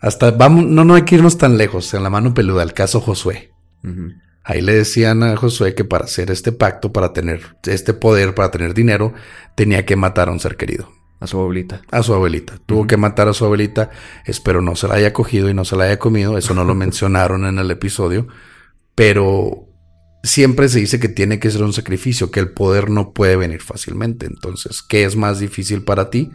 Hasta 0.00 0.32
vamos, 0.32 0.64
no, 0.64 0.84
no 0.84 0.96
hay 0.96 1.02
que 1.02 1.14
irnos 1.14 1.38
tan 1.38 1.58
lejos. 1.58 1.94
En 1.94 2.02
la 2.02 2.10
mano 2.10 2.34
peluda, 2.34 2.64
el 2.64 2.72
caso 2.72 3.00
Josué. 3.00 3.52
Ahí 4.44 4.62
le 4.62 4.74
decían 4.74 5.22
a 5.22 5.36
Josué 5.36 5.74
que 5.74 5.84
para 5.84 6.06
hacer 6.06 6.30
este 6.30 6.52
pacto, 6.52 6.92
para 6.92 7.12
tener 7.12 7.56
este 7.64 7.92
poder, 7.92 8.34
para 8.34 8.50
tener 8.50 8.72
dinero, 8.72 9.12
tenía 9.54 9.84
que 9.84 9.94
matar 9.94 10.28
a 10.28 10.32
un 10.32 10.40
ser 10.40 10.56
querido. 10.56 10.90
A 11.20 11.26
su 11.26 11.38
abuelita. 11.38 11.82
A 11.90 12.02
su 12.02 12.14
abuelita. 12.14 12.58
Tuvo 12.64 12.86
que 12.86 12.96
matar 12.96 13.28
a 13.28 13.34
su 13.34 13.44
abuelita. 13.44 13.90
Espero 14.24 14.62
no 14.62 14.76
se 14.76 14.86
la 14.86 14.94
haya 14.94 15.12
cogido 15.12 15.50
y 15.50 15.54
no 15.54 15.64
se 15.64 15.76
la 15.76 15.84
haya 15.84 15.98
comido. 15.98 16.38
Eso 16.38 16.54
no 16.54 16.64
lo 16.64 16.74
mencionaron 16.76 17.44
en 17.44 17.58
el 17.58 17.70
episodio. 17.70 18.28
Pero 18.94 19.68
siempre 20.22 20.68
se 20.68 20.80
dice 20.80 21.00
que 21.00 21.08
tiene 21.08 21.40
que 21.40 21.50
ser 21.50 21.62
un 21.62 21.72
sacrificio, 21.72 22.30
que 22.30 22.40
el 22.40 22.52
poder 22.52 22.88
no 22.88 23.12
puede 23.12 23.36
venir 23.36 23.60
fácilmente. 23.60 24.26
Entonces, 24.26 24.82
¿qué 24.82 25.04
es 25.04 25.16
más 25.16 25.40
difícil 25.40 25.82
para 25.82 26.08
ti? 26.08 26.30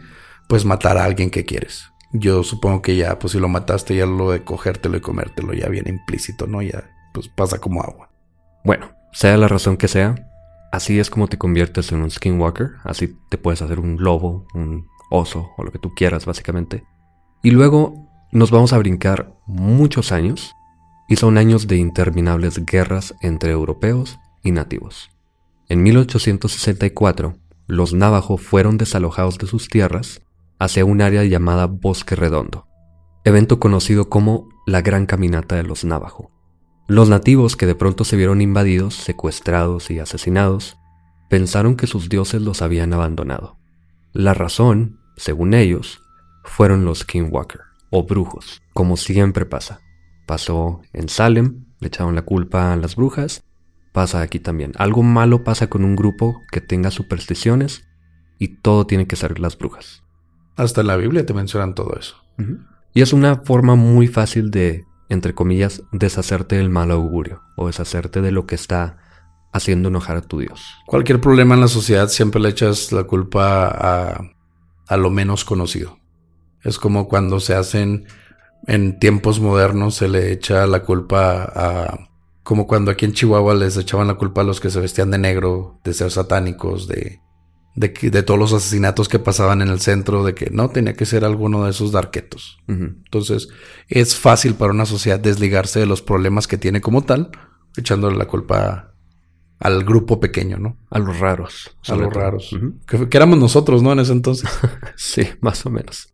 Pues 0.48 0.64
matar 0.64 0.98
a 0.98 1.04
alguien 1.04 1.30
que 1.30 1.44
quieres. 1.44 1.86
Yo 2.12 2.44
supongo 2.44 2.80
que 2.80 2.94
ya, 2.94 3.18
pues 3.18 3.32
si 3.32 3.40
lo 3.40 3.48
mataste, 3.48 3.96
ya 3.96 4.06
lo 4.06 4.30
de 4.30 4.44
cogértelo 4.44 4.96
y 4.96 5.00
comértelo 5.00 5.52
ya 5.52 5.68
viene 5.68 5.90
implícito, 5.90 6.46
¿no? 6.46 6.62
Ya 6.62 6.93
pues 7.14 7.28
pasa 7.28 7.58
como 7.58 7.80
agua. 7.80 8.10
Bueno, 8.64 8.90
sea 9.12 9.36
la 9.38 9.48
razón 9.48 9.78
que 9.78 9.88
sea, 9.88 10.28
así 10.72 10.98
es 10.98 11.08
como 11.08 11.28
te 11.28 11.38
conviertes 11.38 11.92
en 11.92 12.02
un 12.02 12.10
skinwalker, 12.10 12.72
así 12.82 13.16
te 13.30 13.38
puedes 13.38 13.62
hacer 13.62 13.78
un 13.78 14.02
lobo, 14.02 14.46
un 14.52 14.88
oso 15.10 15.52
o 15.56 15.62
lo 15.62 15.70
que 15.70 15.78
tú 15.78 15.94
quieras 15.94 16.26
básicamente. 16.26 16.84
Y 17.42 17.52
luego 17.52 17.94
nos 18.32 18.50
vamos 18.50 18.72
a 18.72 18.78
brincar 18.78 19.32
muchos 19.46 20.10
años 20.10 20.54
y 21.08 21.16
son 21.16 21.38
años 21.38 21.68
de 21.68 21.76
interminables 21.76 22.66
guerras 22.66 23.14
entre 23.20 23.52
europeos 23.52 24.18
y 24.42 24.50
nativos. 24.50 25.10
En 25.68 25.82
1864, 25.84 27.36
los 27.68 27.94
navajo 27.94 28.38
fueron 28.38 28.76
desalojados 28.76 29.38
de 29.38 29.46
sus 29.46 29.68
tierras 29.68 30.22
hacia 30.58 30.84
un 30.84 31.00
área 31.00 31.22
llamada 31.24 31.66
Bosque 31.66 32.16
Redondo, 32.16 32.66
evento 33.24 33.60
conocido 33.60 34.08
como 34.08 34.48
la 34.66 34.82
Gran 34.82 35.06
Caminata 35.06 35.56
de 35.56 35.62
los 35.62 35.84
Navajo. 35.84 36.33
Los 36.86 37.08
nativos 37.08 37.56
que 37.56 37.66
de 37.66 37.74
pronto 37.74 38.04
se 38.04 38.16
vieron 38.16 38.42
invadidos, 38.42 38.94
secuestrados 38.94 39.90
y 39.90 40.00
asesinados, 40.00 40.76
pensaron 41.30 41.76
que 41.76 41.86
sus 41.86 42.10
dioses 42.10 42.42
los 42.42 42.60
habían 42.60 42.92
abandonado. 42.92 43.56
La 44.12 44.34
razón, 44.34 45.00
según 45.16 45.54
ellos, 45.54 46.02
fueron 46.44 46.84
los 46.84 47.00
Skinwalker, 47.00 47.62
o 47.90 48.04
brujos, 48.04 48.62
como 48.74 48.98
siempre 48.98 49.46
pasa. 49.46 49.80
Pasó 50.26 50.82
en 50.92 51.08
Salem, 51.08 51.64
le 51.80 51.88
echaron 51.88 52.14
la 52.14 52.22
culpa 52.22 52.74
a 52.74 52.76
las 52.76 52.96
brujas, 52.96 53.42
pasa 53.92 54.20
aquí 54.20 54.38
también. 54.38 54.72
Algo 54.76 55.02
malo 55.02 55.42
pasa 55.42 55.68
con 55.68 55.84
un 55.84 55.96
grupo 55.96 56.42
que 56.52 56.60
tenga 56.60 56.90
supersticiones 56.90 57.88
y 58.38 58.60
todo 58.60 58.86
tiene 58.86 59.06
que 59.06 59.16
ser 59.16 59.40
las 59.40 59.56
brujas. 59.56 60.02
Hasta 60.56 60.82
en 60.82 60.88
la 60.88 60.96
Biblia 60.96 61.24
te 61.24 61.32
mencionan 61.32 61.74
todo 61.74 61.96
eso. 61.98 62.16
Y 62.92 63.00
es 63.00 63.12
una 63.12 63.36
forma 63.36 63.74
muy 63.74 64.06
fácil 64.06 64.50
de 64.50 64.84
entre 65.14 65.34
comillas, 65.34 65.82
deshacerte 65.92 66.56
del 66.56 66.70
mal 66.70 66.90
augurio 66.90 67.42
o 67.56 67.66
deshacerte 67.66 68.20
de 68.20 68.32
lo 68.32 68.46
que 68.46 68.54
está 68.54 68.98
haciendo 69.52 69.88
enojar 69.88 70.16
a 70.16 70.22
tu 70.22 70.40
Dios. 70.40 70.62
Cualquier 70.86 71.20
problema 71.20 71.54
en 71.54 71.60
la 71.62 71.68
sociedad 71.68 72.08
siempre 72.08 72.40
le 72.40 72.50
echas 72.50 72.92
la 72.92 73.04
culpa 73.04 73.68
a, 73.68 74.20
a 74.86 74.96
lo 74.96 75.10
menos 75.10 75.44
conocido. 75.44 75.98
Es 76.62 76.78
como 76.78 77.08
cuando 77.08 77.40
se 77.40 77.54
hacen 77.54 78.06
en 78.66 78.98
tiempos 78.98 79.40
modernos 79.40 79.94
se 79.96 80.08
le 80.08 80.32
echa 80.32 80.66
la 80.66 80.82
culpa 80.82 81.50
a 81.54 82.08
como 82.42 82.66
cuando 82.66 82.90
aquí 82.90 83.06
en 83.06 83.14
Chihuahua 83.14 83.54
les 83.54 83.76
echaban 83.78 84.06
la 84.06 84.14
culpa 84.14 84.42
a 84.42 84.44
los 84.44 84.60
que 84.60 84.70
se 84.70 84.78
vestían 84.78 85.10
de 85.10 85.16
negro, 85.16 85.80
de 85.82 85.94
ser 85.94 86.10
satánicos, 86.10 86.86
de 86.86 87.20
de, 87.74 88.22
todos 88.22 88.38
los 88.38 88.52
asesinatos 88.52 89.08
que 89.08 89.18
pasaban 89.18 89.60
en 89.60 89.68
el 89.68 89.80
centro, 89.80 90.24
de 90.24 90.34
que 90.34 90.50
no 90.50 90.70
tenía 90.70 90.94
que 90.94 91.06
ser 91.06 91.24
alguno 91.24 91.64
de 91.64 91.70
esos 91.70 91.92
darquetos. 91.92 92.58
Entonces, 92.68 93.48
es 93.88 94.16
fácil 94.16 94.54
para 94.54 94.72
una 94.72 94.86
sociedad 94.86 95.18
desligarse 95.18 95.80
de 95.80 95.86
los 95.86 96.02
problemas 96.02 96.46
que 96.46 96.58
tiene 96.58 96.80
como 96.80 97.02
tal, 97.02 97.30
echándole 97.76 98.16
la 98.16 98.26
culpa 98.26 98.94
al 99.58 99.84
grupo 99.84 100.20
pequeño, 100.20 100.58
¿no? 100.58 100.78
A 100.90 100.98
los 100.98 101.18
raros. 101.18 101.76
A 101.88 101.94
los 101.96 102.12
raros. 102.12 102.54
que, 102.86 103.08
que, 103.08 103.16
éramos 103.16 103.38
nosotros, 103.38 103.82
¿no? 103.82 103.92
En 103.92 104.00
ese 104.00 104.12
entonces. 104.12 104.48
sí, 104.96 105.26
más 105.40 105.64
o 105.66 105.70
menos. 105.70 106.12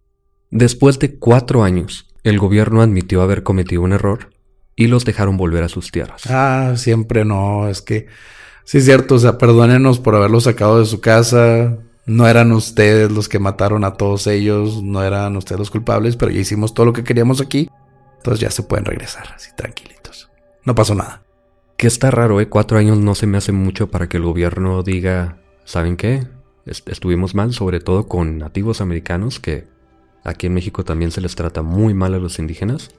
Después 0.50 0.98
de 0.98 1.18
cuatro 1.18 1.62
años, 1.62 2.08
el 2.22 2.38
gobierno 2.38 2.82
admitió 2.82 3.22
haber 3.22 3.42
cometido 3.42 3.82
un 3.82 3.92
error 3.92 4.30
y 4.76 4.86
los 4.86 5.04
dejaron 5.04 5.36
volver 5.36 5.62
a 5.62 5.68
sus 5.68 5.90
tierras. 5.90 6.22
Ah, 6.26 6.74
siempre 6.76 7.24
no, 7.24 7.68
es 7.68 7.82
que 7.82 8.06
Sí, 8.70 8.78
es 8.78 8.84
cierto, 8.84 9.16
o 9.16 9.18
sea, 9.18 9.36
perdónenos 9.36 9.98
por 9.98 10.14
haberlos 10.14 10.44
sacado 10.44 10.78
de 10.78 10.86
su 10.86 11.00
casa. 11.00 11.78
No 12.06 12.28
eran 12.28 12.52
ustedes 12.52 13.10
los 13.10 13.28
que 13.28 13.40
mataron 13.40 13.82
a 13.82 13.94
todos 13.94 14.28
ellos, 14.28 14.80
no 14.80 15.02
eran 15.02 15.36
ustedes 15.36 15.58
los 15.58 15.72
culpables, 15.72 16.14
pero 16.14 16.30
ya 16.30 16.38
hicimos 16.38 16.72
todo 16.72 16.86
lo 16.86 16.92
que 16.92 17.02
queríamos 17.02 17.40
aquí. 17.40 17.68
Entonces 18.18 18.38
ya 18.38 18.48
se 18.52 18.62
pueden 18.62 18.84
regresar, 18.84 19.24
así 19.34 19.50
tranquilitos. 19.56 20.30
No 20.64 20.76
pasó 20.76 20.94
nada. 20.94 21.24
Que 21.76 21.88
está 21.88 22.12
raro, 22.12 22.40
¿eh? 22.40 22.48
Cuatro 22.48 22.78
años 22.78 22.96
no 22.96 23.16
se 23.16 23.26
me 23.26 23.38
hace 23.38 23.50
mucho 23.50 23.90
para 23.90 24.08
que 24.08 24.18
el 24.18 24.22
gobierno 24.22 24.84
diga, 24.84 25.42
¿saben 25.64 25.96
qué? 25.96 26.28
estuvimos 26.64 27.34
mal, 27.34 27.52
sobre 27.52 27.80
todo 27.80 28.06
con 28.06 28.38
nativos 28.38 28.80
americanos, 28.80 29.40
que 29.40 29.66
aquí 30.22 30.46
en 30.46 30.54
México 30.54 30.84
también 30.84 31.10
se 31.10 31.20
les 31.20 31.34
trata 31.34 31.62
muy 31.62 31.92
mal 31.92 32.14
a 32.14 32.20
los 32.20 32.38
indígenas. 32.38 32.92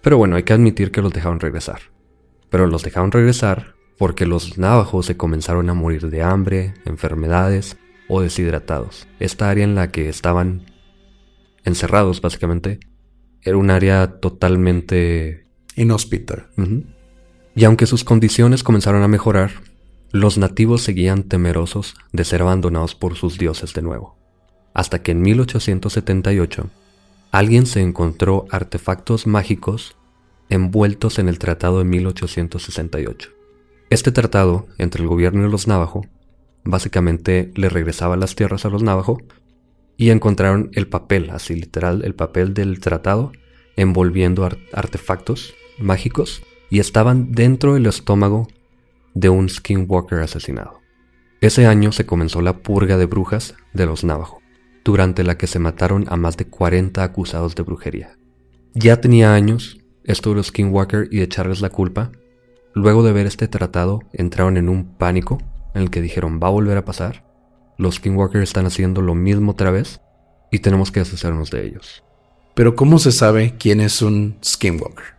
Pero 0.00 0.16
bueno, 0.16 0.36
hay 0.36 0.44
que 0.44 0.54
admitir 0.54 0.90
que 0.90 1.02
los 1.02 1.12
dejaron 1.12 1.40
regresar. 1.40 1.82
Pero 2.48 2.66
los 2.66 2.82
dejaron 2.82 3.12
regresar 3.12 3.78
porque 4.00 4.24
los 4.24 4.56
navajos 4.56 5.04
se 5.04 5.18
comenzaron 5.18 5.68
a 5.68 5.74
morir 5.74 6.08
de 6.08 6.22
hambre, 6.22 6.72
enfermedades 6.86 7.76
o 8.08 8.22
deshidratados. 8.22 9.06
Esta 9.18 9.50
área 9.50 9.62
en 9.62 9.74
la 9.74 9.92
que 9.92 10.08
estaban 10.08 10.62
encerrados 11.66 12.22
básicamente 12.22 12.80
era 13.42 13.58
un 13.58 13.68
área 13.68 14.18
totalmente 14.18 15.46
inhóspita. 15.76 16.48
Y 17.54 17.64
aunque 17.64 17.84
sus 17.84 18.02
condiciones 18.02 18.62
comenzaron 18.62 19.02
a 19.02 19.08
mejorar, 19.08 19.50
los 20.12 20.38
nativos 20.38 20.80
seguían 20.80 21.24
temerosos 21.24 21.94
de 22.10 22.24
ser 22.24 22.40
abandonados 22.40 22.94
por 22.94 23.16
sus 23.16 23.36
dioses 23.36 23.74
de 23.74 23.82
nuevo. 23.82 24.16
Hasta 24.72 25.02
que 25.02 25.12
en 25.12 25.20
1878 25.20 26.70
alguien 27.32 27.66
se 27.66 27.82
encontró 27.82 28.46
artefactos 28.50 29.26
mágicos 29.26 29.94
envueltos 30.48 31.18
en 31.18 31.28
el 31.28 31.38
Tratado 31.38 31.80
de 31.80 31.84
1868. 31.84 33.39
Este 33.90 34.12
tratado 34.12 34.68
entre 34.78 35.02
el 35.02 35.08
gobierno 35.08 35.44
y 35.44 35.50
los 35.50 35.66
Navajo 35.66 36.06
básicamente 36.62 37.50
le 37.56 37.68
regresaba 37.68 38.16
las 38.16 38.36
tierras 38.36 38.64
a 38.64 38.68
los 38.68 38.84
Navajo 38.84 39.18
y 39.96 40.10
encontraron 40.10 40.70
el 40.74 40.86
papel, 40.86 41.30
así 41.30 41.56
literal, 41.56 42.04
el 42.04 42.14
papel 42.14 42.54
del 42.54 42.78
tratado 42.78 43.32
envolviendo 43.74 44.48
artefactos 44.72 45.54
mágicos 45.76 46.40
y 46.70 46.78
estaban 46.78 47.32
dentro 47.32 47.74
del 47.74 47.86
estómago 47.86 48.46
de 49.14 49.28
un 49.28 49.48
skinwalker 49.48 50.20
asesinado. 50.20 50.78
Ese 51.40 51.66
año 51.66 51.90
se 51.90 52.06
comenzó 52.06 52.42
la 52.42 52.58
purga 52.58 52.96
de 52.96 53.06
brujas 53.06 53.56
de 53.72 53.86
los 53.86 54.04
Navajo, 54.04 54.40
durante 54.84 55.24
la 55.24 55.36
que 55.36 55.48
se 55.48 55.58
mataron 55.58 56.04
a 56.10 56.16
más 56.16 56.36
de 56.36 56.44
40 56.44 57.02
acusados 57.02 57.56
de 57.56 57.64
brujería. 57.64 58.16
Ya 58.72 59.00
tenía 59.00 59.34
años 59.34 59.78
esto 60.04 60.30
de 60.30 60.36
los 60.36 60.46
skinwalker 60.46 61.08
y 61.10 61.16
de 61.16 61.24
echarles 61.24 61.60
la 61.60 61.70
culpa 61.70 62.12
Luego 62.74 63.02
de 63.02 63.12
ver 63.12 63.26
este 63.26 63.48
tratado, 63.48 64.00
entraron 64.12 64.56
en 64.56 64.68
un 64.68 64.84
pánico 64.84 65.38
en 65.74 65.82
el 65.82 65.90
que 65.90 66.02
dijeron 66.02 66.40
va 66.42 66.48
a 66.48 66.52
volver 66.52 66.76
a 66.76 66.84
pasar, 66.84 67.24
los 67.78 67.96
Skinwalkers 67.96 68.44
están 68.44 68.66
haciendo 68.66 69.00
lo 69.02 69.14
mismo 69.14 69.52
otra 69.52 69.70
vez 69.70 70.00
y 70.50 70.58
tenemos 70.58 70.90
que 70.90 71.00
deshacernos 71.00 71.50
de 71.50 71.66
ellos. 71.66 72.04
Pero 72.54 72.76
¿cómo 72.76 72.98
se 72.98 73.12
sabe 73.12 73.54
quién 73.58 73.80
es 73.80 74.02
un 74.02 74.36
Skinwalker? 74.44 75.14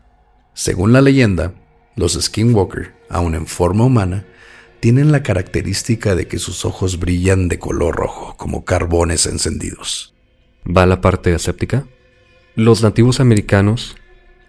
Según 0.54 0.94
la 0.94 1.02
leyenda, 1.02 1.54
los 1.96 2.14
Skinwalker, 2.14 2.94
aun 3.10 3.36
en 3.36 3.48
forma 3.48 3.86
humana, 3.86 4.26
tienen 4.80 5.12
la 5.12 5.24
característica 5.24 6.16
de 6.16 6.28
que 6.28 6.40
sus 6.40 6.66
ojos 6.66 7.00
brillan 7.00 7.48
de 7.48 7.60
color 7.60 7.96
rojo, 7.96 8.36
como 8.38 8.66
carbones 8.66 9.26
encendidos. 9.26 10.14
¿Va 10.66 10.86
la 10.86 11.02
parte 11.02 11.34
escéptica? 11.34 11.88
Los 12.56 12.84
nativos 12.84 13.20
americanos 13.20 13.96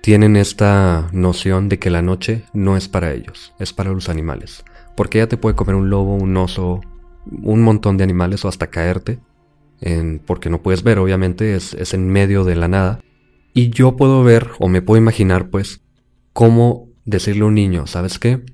tienen 0.03 0.35
esta 0.35 1.09
noción 1.13 1.69
de 1.69 1.79
que 1.79 1.89
la 1.89 2.03
noche 2.03 2.45
no 2.53 2.77
es 2.77 2.89
para 2.89 3.13
ellos, 3.13 3.55
es 3.61 3.73
para 3.73 3.93
los 3.93 4.09
animales. 4.09 4.65
Porque 4.97 5.19
ya 5.19 5.29
te 5.29 5.37
puede 5.37 5.55
comer 5.55 5.77
un 5.77 5.91
lobo, 5.91 6.17
un 6.17 6.37
oso, 6.37 6.81
un 7.31 7.63
montón 7.63 7.97
de 7.97 8.05
animales 8.05 8.45
o 8.45 8.49
hasta 8.49 8.67
caerte. 8.67 9.21
En, 9.81 10.19
porque 10.19 10.51
no 10.51 10.61
puedes 10.61 10.83
ver, 10.83 10.99
obviamente, 10.99 11.55
es, 11.55 11.73
es 11.75 11.95
en 11.95 12.09
medio 12.09 12.45
de 12.45 12.57
la 12.57 12.67
nada. 12.67 13.01
Y 13.55 13.71
yo 13.71 13.97
puedo 13.97 14.25
ver, 14.25 14.51
o 14.59 14.69
me 14.69 14.83
puedo 14.83 15.01
imaginar, 15.01 15.51
pues, 15.51 15.83
cómo 16.33 16.89
decirle 17.05 17.43
a 17.43 17.47
un 17.47 17.55
niño, 17.55 17.87
¿sabes 17.87 18.19
qué? 18.19 18.45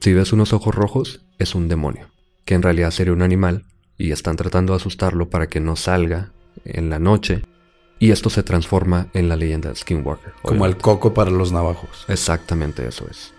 Si 0.00 0.12
ves 0.12 0.34
unos 0.34 0.52
ojos 0.52 0.74
rojos, 0.74 1.24
es 1.38 1.54
un 1.54 1.68
demonio, 1.68 2.10
que 2.44 2.54
en 2.54 2.62
realidad 2.62 2.90
sería 2.90 3.14
un 3.14 3.22
animal, 3.22 3.64
y 3.96 4.10
están 4.10 4.36
tratando 4.36 4.74
de 4.74 4.78
asustarlo 4.78 5.30
para 5.30 5.46
que 5.46 5.60
no 5.60 5.76
salga 5.76 6.32
en 6.64 6.90
la 6.90 6.98
noche 6.98 7.42
y 7.98 8.10
esto 8.10 8.30
se 8.30 8.42
transforma 8.42 9.08
en 9.14 9.28
la 9.28 9.36
leyenda 9.36 9.70
de 9.70 9.76
Skinwalker. 9.76 10.32
Como 10.42 10.66
el 10.66 10.76
coco 10.76 11.14
para 11.14 11.30
los 11.30 11.52
navajos. 11.52 12.04
Exactamente 12.08 12.86
eso 12.86 13.06
es. 13.10 13.32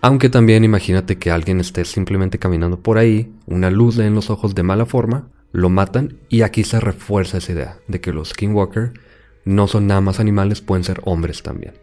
Aunque 0.00 0.28
también 0.28 0.64
imagínate 0.64 1.18
que 1.18 1.30
alguien 1.30 1.60
esté 1.60 1.84
simplemente 1.84 2.38
caminando 2.38 2.80
por 2.80 2.98
ahí, 2.98 3.32
una 3.46 3.70
luz 3.70 3.98
en 3.98 4.14
los 4.14 4.30
ojos 4.30 4.54
de 4.54 4.62
mala 4.64 4.86
forma, 4.86 5.28
lo 5.52 5.68
matan 5.68 6.18
y 6.28 6.42
aquí 6.42 6.64
se 6.64 6.80
refuerza 6.80 7.38
esa 7.38 7.52
idea 7.52 7.78
de 7.86 8.00
que 8.00 8.12
los 8.12 8.30
Skinwalker 8.30 8.94
no 9.44 9.66
son 9.68 9.86
nada 9.86 10.00
más 10.00 10.20
animales, 10.20 10.60
pueden 10.60 10.84
ser 10.84 11.00
hombres 11.04 11.42
también. 11.42 11.74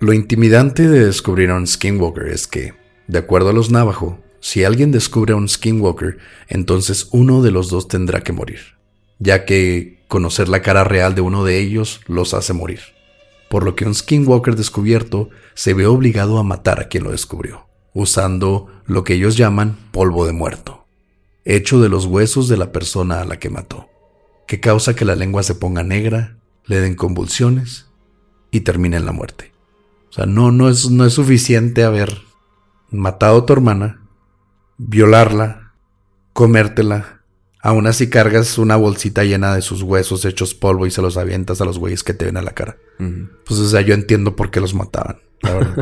Lo 0.00 0.12
intimidante 0.12 0.88
de 0.88 1.04
descubrir 1.04 1.50
a 1.50 1.56
un 1.56 1.66
skinwalker 1.66 2.28
es 2.28 2.46
que, 2.46 2.74
de 3.06 3.18
acuerdo 3.18 3.50
a 3.50 3.52
los 3.52 3.70
Navajo, 3.70 4.18
si 4.40 4.64
alguien 4.64 4.92
descubre 4.92 5.34
a 5.34 5.36
un 5.36 5.48
skinwalker, 5.48 6.18
entonces 6.48 7.08
uno 7.12 7.42
de 7.42 7.50
los 7.50 7.68
dos 7.68 7.88
tendrá 7.88 8.22
que 8.22 8.32
morir, 8.32 8.60
ya 9.18 9.44
que 9.44 9.99
conocer 10.10 10.48
la 10.48 10.60
cara 10.60 10.82
real 10.82 11.14
de 11.14 11.20
uno 11.20 11.44
de 11.44 11.58
ellos 11.58 12.00
los 12.06 12.34
hace 12.34 12.52
morir. 12.52 12.80
Por 13.48 13.64
lo 13.64 13.76
que 13.76 13.86
un 13.86 13.94
skinwalker 13.94 14.56
descubierto 14.56 15.30
se 15.54 15.72
ve 15.72 15.86
obligado 15.86 16.38
a 16.38 16.42
matar 16.42 16.80
a 16.80 16.88
quien 16.88 17.04
lo 17.04 17.12
descubrió, 17.12 17.68
usando 17.94 18.66
lo 18.86 19.04
que 19.04 19.14
ellos 19.14 19.36
llaman 19.36 19.78
polvo 19.92 20.26
de 20.26 20.32
muerto, 20.32 20.86
hecho 21.44 21.80
de 21.80 21.88
los 21.88 22.06
huesos 22.06 22.48
de 22.48 22.56
la 22.56 22.72
persona 22.72 23.20
a 23.20 23.24
la 23.24 23.38
que 23.38 23.50
mató, 23.50 23.88
que 24.48 24.58
causa 24.58 24.96
que 24.96 25.04
la 25.04 25.14
lengua 25.14 25.44
se 25.44 25.54
ponga 25.54 25.84
negra, 25.84 26.36
le 26.66 26.80
den 26.80 26.96
convulsiones 26.96 27.86
y 28.50 28.60
termine 28.60 28.96
en 28.96 29.06
la 29.06 29.12
muerte. 29.12 29.52
O 30.10 30.12
sea, 30.12 30.26
no, 30.26 30.50
no, 30.50 30.68
es, 30.68 30.90
no 30.90 31.04
es 31.06 31.12
suficiente 31.12 31.84
haber 31.84 32.22
matado 32.90 33.38
a 33.38 33.46
tu 33.46 33.52
hermana, 33.52 34.02
violarla, 34.76 35.72
comértela. 36.32 37.19
Aún 37.62 37.86
así 37.86 38.08
cargas 38.08 38.56
una 38.58 38.76
bolsita 38.76 39.24
llena 39.24 39.54
de 39.54 39.62
sus 39.62 39.82
huesos 39.82 40.24
hechos 40.24 40.54
polvo 40.54 40.86
y 40.86 40.90
se 40.90 41.02
los 41.02 41.16
avientas 41.16 41.60
a 41.60 41.64
los 41.64 41.78
güeyes 41.78 42.02
que 42.02 42.14
te 42.14 42.24
ven 42.24 42.36
a 42.36 42.42
la 42.42 42.52
cara. 42.52 42.78
Pues, 43.46 43.60
o 43.60 43.68
sea, 43.68 43.82
yo 43.82 43.94
entiendo 43.94 44.36
por 44.36 44.50
qué 44.50 44.60
los 44.60 44.74
mataban. 44.74 45.18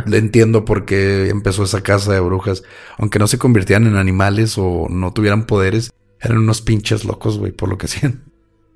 Le 0.06 0.18
entiendo 0.18 0.64
por 0.64 0.84
qué 0.84 1.28
empezó 1.28 1.64
esa 1.64 1.82
casa 1.82 2.12
de 2.12 2.20
brujas. 2.20 2.64
Aunque 2.96 3.18
no 3.18 3.26
se 3.26 3.38
convirtieran 3.38 3.86
en 3.86 3.96
animales 3.96 4.56
o 4.58 4.86
no 4.90 5.12
tuvieran 5.12 5.46
poderes, 5.46 5.92
eran 6.20 6.38
unos 6.38 6.62
pinches 6.62 7.04
locos, 7.04 7.38
güey, 7.38 7.52
por 7.52 7.68
lo 7.68 7.78
que 7.78 7.86
hacían. 7.86 8.24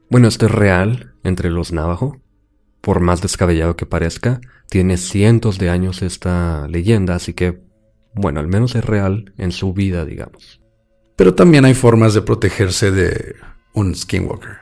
Bueno, 0.08 0.28
esto 0.28 0.46
es 0.46 0.52
real 0.52 1.14
entre 1.24 1.50
los 1.50 1.72
Navajo. 1.72 2.20
Por 2.80 3.00
más 3.00 3.20
descabellado 3.20 3.76
que 3.76 3.86
parezca, 3.86 4.40
tiene 4.68 4.96
cientos 4.96 5.58
de 5.58 5.70
años 5.70 6.02
esta 6.02 6.66
leyenda, 6.68 7.14
así 7.14 7.32
que 7.32 7.60
bueno, 8.14 8.40
al 8.40 8.48
menos 8.48 8.74
es 8.74 8.84
real 8.84 9.32
en 9.38 9.52
su 9.52 9.72
vida, 9.72 10.04
digamos. 10.04 10.61
Pero 11.16 11.34
también 11.34 11.64
hay 11.64 11.74
formas 11.74 12.14
de 12.14 12.22
protegerse 12.22 12.90
de 12.90 13.36
un 13.72 13.94
skinwalker. 13.94 14.58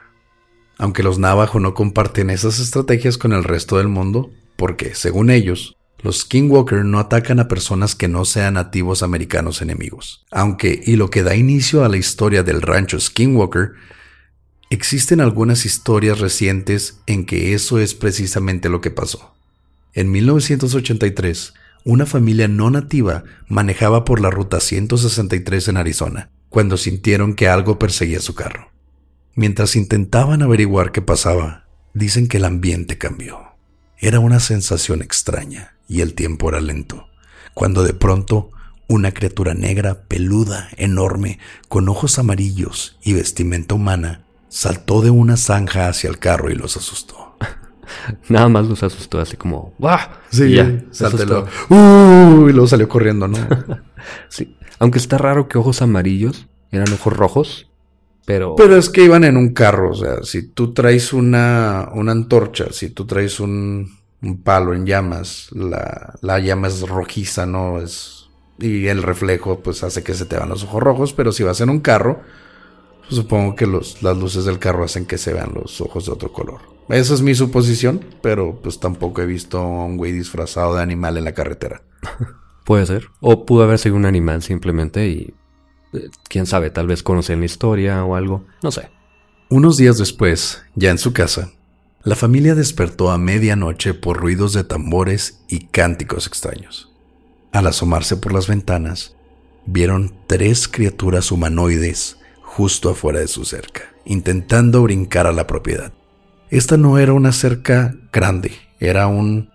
Aunque 0.78 1.02
los 1.02 1.18
Navajo 1.18 1.60
no 1.60 1.74
comparten 1.74 2.30
esas 2.30 2.58
estrategias 2.58 3.18
con 3.18 3.32
el 3.32 3.44
resto 3.44 3.78
del 3.78 3.88
mundo, 3.88 4.30
porque, 4.56 4.94
según 4.94 5.30
ellos, 5.30 5.76
los 6.02 6.20
skinwalker 6.20 6.84
no 6.84 6.98
atacan 6.98 7.40
a 7.40 7.48
personas 7.48 7.94
que 7.94 8.08
no 8.08 8.24
sean 8.24 8.54
nativos 8.54 9.02
americanos 9.02 9.60
enemigos. 9.60 10.24
Aunque, 10.30 10.82
y 10.84 10.96
lo 10.96 11.10
que 11.10 11.22
da 11.22 11.34
inicio 11.34 11.84
a 11.84 11.88
la 11.88 11.98
historia 11.98 12.42
del 12.42 12.62
rancho 12.62 12.98
Skinwalker, 12.98 13.72
existen 14.70 15.20
algunas 15.20 15.66
historias 15.66 16.20
recientes 16.20 17.00
en 17.06 17.26
que 17.26 17.54
eso 17.54 17.78
es 17.78 17.94
precisamente 17.94 18.68
lo 18.68 18.80
que 18.80 18.90
pasó. 18.90 19.34
En 19.92 20.10
1983, 20.10 21.54
una 21.84 22.06
familia 22.06 22.48
no 22.48 22.70
nativa 22.70 23.24
manejaba 23.48 24.04
por 24.04 24.20
la 24.20 24.30
ruta 24.30 24.60
163 24.60 25.68
en 25.68 25.76
Arizona, 25.76 26.30
cuando 26.50 26.76
sintieron 26.76 27.34
que 27.34 27.48
algo 27.48 27.78
perseguía 27.78 28.20
su 28.20 28.34
carro. 28.34 28.70
Mientras 29.34 29.76
intentaban 29.76 30.42
averiguar 30.42 30.92
qué 30.92 31.00
pasaba, 31.00 31.64
dicen 31.94 32.28
que 32.28 32.36
el 32.36 32.44
ambiente 32.44 32.98
cambió. 32.98 33.54
Era 33.96 34.18
una 34.18 34.40
sensación 34.40 35.00
extraña 35.00 35.76
y 35.88 36.00
el 36.00 36.14
tiempo 36.14 36.48
era 36.48 36.60
lento, 36.60 37.06
cuando 37.54 37.84
de 37.84 37.94
pronto 37.94 38.50
una 38.88 39.12
criatura 39.12 39.54
negra, 39.54 40.02
peluda, 40.08 40.68
enorme, 40.76 41.38
con 41.68 41.88
ojos 41.88 42.18
amarillos 42.18 42.98
y 43.02 43.12
vestimenta 43.12 43.76
humana, 43.76 44.24
saltó 44.48 45.00
de 45.00 45.10
una 45.10 45.36
zanja 45.36 45.86
hacia 45.86 46.10
el 46.10 46.18
carro 46.18 46.50
y 46.50 46.56
los 46.56 46.76
asustó. 46.76 47.36
Nada 48.28 48.48
más 48.48 48.66
los 48.66 48.82
asustó 48.82 49.20
así 49.20 49.36
como, 49.36 49.74
¡Wah! 49.78 50.20
Sí, 50.30 50.52
ya, 50.52 50.64
¡Uh! 51.68 52.48
Y 52.48 52.52
luego 52.52 52.66
salió 52.66 52.88
corriendo, 52.88 53.28
¿no? 53.28 53.38
sí. 54.28 54.56
Aunque 54.80 54.98
está 54.98 55.18
raro 55.18 55.46
que 55.46 55.58
ojos 55.58 55.82
amarillos 55.82 56.48
eran 56.72 56.92
ojos 56.92 57.16
rojos, 57.16 57.70
pero... 58.24 58.56
Pero 58.56 58.76
es 58.76 58.88
que 58.88 59.04
iban 59.04 59.24
en 59.24 59.36
un 59.36 59.52
carro, 59.52 59.90
o 59.90 59.94
sea, 59.94 60.22
si 60.22 60.48
tú 60.48 60.72
traes 60.72 61.12
una, 61.12 61.90
una 61.94 62.12
antorcha, 62.12 62.72
si 62.72 62.90
tú 62.90 63.06
traes 63.06 63.40
un, 63.40 63.98
un 64.22 64.42
palo 64.42 64.74
en 64.74 64.86
llamas, 64.86 65.48
la, 65.52 66.14
la 66.22 66.38
llama 66.38 66.68
es 66.68 66.80
rojiza, 66.88 67.46
¿no? 67.46 67.80
Es... 67.80 68.28
Y 68.58 68.86
el 68.88 69.02
reflejo 69.02 69.60
pues 69.60 69.84
hace 69.84 70.02
que 70.02 70.14
se 70.14 70.26
te 70.26 70.36
van 70.36 70.48
los 70.48 70.64
ojos 70.64 70.82
rojos, 70.82 71.12
pero 71.12 71.32
si 71.32 71.42
vas 71.42 71.60
en 71.60 71.70
un 71.70 71.80
carro, 71.80 72.20
pues, 73.00 73.14
supongo 73.14 73.56
que 73.56 73.66
los, 73.66 74.02
las 74.02 74.16
luces 74.16 74.44
del 74.44 74.58
carro 74.58 74.84
hacen 74.84 75.06
que 75.06 75.18
se 75.18 75.32
vean 75.32 75.52
los 75.54 75.80
ojos 75.80 76.06
de 76.06 76.12
otro 76.12 76.32
color. 76.32 76.60
Esa 76.88 77.14
es 77.14 77.22
mi 77.22 77.34
suposición, 77.34 78.04
pero 78.22 78.60
pues 78.62 78.80
tampoco 78.80 79.20
he 79.22 79.26
visto 79.26 79.58
a 79.58 79.84
un 79.84 79.96
güey 79.96 80.12
disfrazado 80.12 80.74
de 80.74 80.82
animal 80.82 81.16
en 81.18 81.24
la 81.24 81.32
carretera. 81.32 81.82
Puede 82.70 82.86
ser. 82.86 83.08
O 83.18 83.46
pudo 83.46 83.64
haber 83.64 83.80
sido 83.80 83.96
un 83.96 84.06
animal 84.06 84.44
simplemente 84.44 85.08
y... 85.08 85.34
Eh, 85.92 86.08
quién 86.28 86.46
sabe, 86.46 86.70
tal 86.70 86.86
vez 86.86 87.02
conocen 87.02 87.40
la 87.40 87.46
historia 87.46 88.04
o 88.04 88.14
algo. 88.14 88.44
No 88.62 88.70
sé. 88.70 88.90
Unos 89.48 89.76
días 89.76 89.98
después, 89.98 90.62
ya 90.76 90.92
en 90.92 90.98
su 90.98 91.12
casa, 91.12 91.50
la 92.04 92.14
familia 92.14 92.54
despertó 92.54 93.10
a 93.10 93.18
medianoche 93.18 93.92
por 93.92 94.18
ruidos 94.18 94.52
de 94.52 94.62
tambores 94.62 95.40
y 95.48 95.66
cánticos 95.66 96.28
extraños. 96.28 96.92
Al 97.50 97.66
asomarse 97.66 98.16
por 98.16 98.32
las 98.32 98.46
ventanas, 98.46 99.16
vieron 99.66 100.14
tres 100.28 100.68
criaturas 100.68 101.32
humanoides 101.32 102.18
justo 102.40 102.90
afuera 102.90 103.18
de 103.18 103.26
su 103.26 103.44
cerca, 103.44 103.82
intentando 104.04 104.84
brincar 104.84 105.26
a 105.26 105.32
la 105.32 105.48
propiedad. 105.48 105.92
Esta 106.50 106.76
no 106.76 106.98
era 106.98 107.14
una 107.14 107.32
cerca 107.32 107.96
grande, 108.12 108.52
era 108.78 109.08
un, 109.08 109.50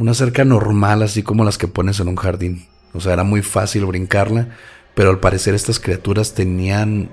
una 0.00 0.14
cerca 0.14 0.44
normal, 0.44 1.02
así 1.02 1.22
como 1.22 1.44
las 1.44 1.58
que 1.58 1.68
pones 1.68 2.00
en 2.00 2.08
un 2.08 2.16
jardín. 2.16 2.66
O 2.94 3.00
sea, 3.00 3.12
era 3.12 3.22
muy 3.22 3.42
fácil 3.42 3.84
brincarla, 3.84 4.48
pero 4.94 5.10
al 5.10 5.20
parecer 5.20 5.54
estas 5.54 5.78
criaturas 5.78 6.34
tenían... 6.34 7.10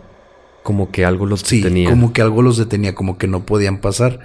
Como 0.63 0.89
que 0.89 1.05
algo 1.05 1.25
los 1.25 1.41
sí, 1.41 1.61
detenía. 1.61 1.89
como 1.89 2.13
que 2.13 2.21
algo 2.21 2.41
los 2.41 2.57
detenía, 2.57 2.95
como 2.95 3.17
que 3.17 3.27
no 3.27 3.45
podían 3.45 3.79
pasar. 3.79 4.21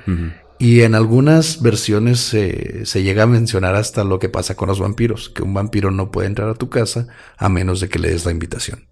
Y 0.59 0.83
en 0.83 0.95
algunas 0.95 1.61
versiones 1.61 2.21
se 2.21 3.03
llega 3.03 3.25
a 3.25 3.27
mencionar 3.27 3.75
hasta 3.75 4.05
lo 4.05 4.19
que 4.19 4.29
pasa 4.29 4.57
con 4.57 4.69
los 4.69 4.81
vampiros, 4.81 5.29
que 5.29 5.43
un 5.43 5.55
vampiro 5.55 5.91
no 5.91 6.11
puede 6.11 6.29
entrar 6.29 6.49
a 6.49 6.55
tu 6.55 6.69
casa 6.69 7.09
a 7.37 7.49
menos 7.49 7.81
de 7.81 7.89
que 7.89 7.99
le 7.99 8.11
des 8.11 8.25
la 8.25 8.33
invitación. 8.33 8.87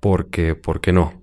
Porque, 0.00 0.54
¿por 0.54 0.80
qué 0.80 0.92
no? 0.92 1.22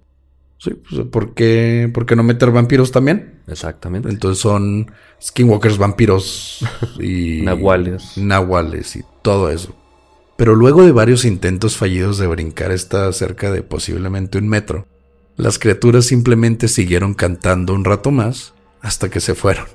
Sí, 0.63 0.71
pues, 0.75 1.05
¿por 1.07 1.33
qué, 1.33 1.91
no 2.15 2.23
meter 2.23 2.49
vampiros 2.51 2.93
también? 2.93 3.41
Exactamente. 3.47 4.07
Entonces 4.07 4.41
son 4.41 4.89
skinwalkers, 5.21 5.77
vampiros 5.77 6.65
y... 7.01 7.41
nahuales. 7.43 8.17
Nahuales 8.17 8.95
y 8.95 9.01
todo 9.21 9.49
eso. 9.49 9.75
Pero 10.37 10.55
luego 10.55 10.85
de 10.85 10.93
varios 10.93 11.25
intentos 11.25 11.75
fallidos 11.75 12.17
de 12.17 12.27
brincar 12.27 12.71
esta 12.71 13.11
cerca 13.11 13.51
de 13.51 13.61
posiblemente 13.61 14.37
un 14.37 14.47
metro, 14.47 14.87
las 15.35 15.59
criaturas 15.59 16.05
simplemente 16.05 16.69
siguieron 16.69 17.13
cantando 17.13 17.73
un 17.73 17.83
rato 17.83 18.11
más 18.11 18.53
hasta 18.81 19.09
que 19.09 19.19
se 19.19 19.35
fueron. 19.35 19.65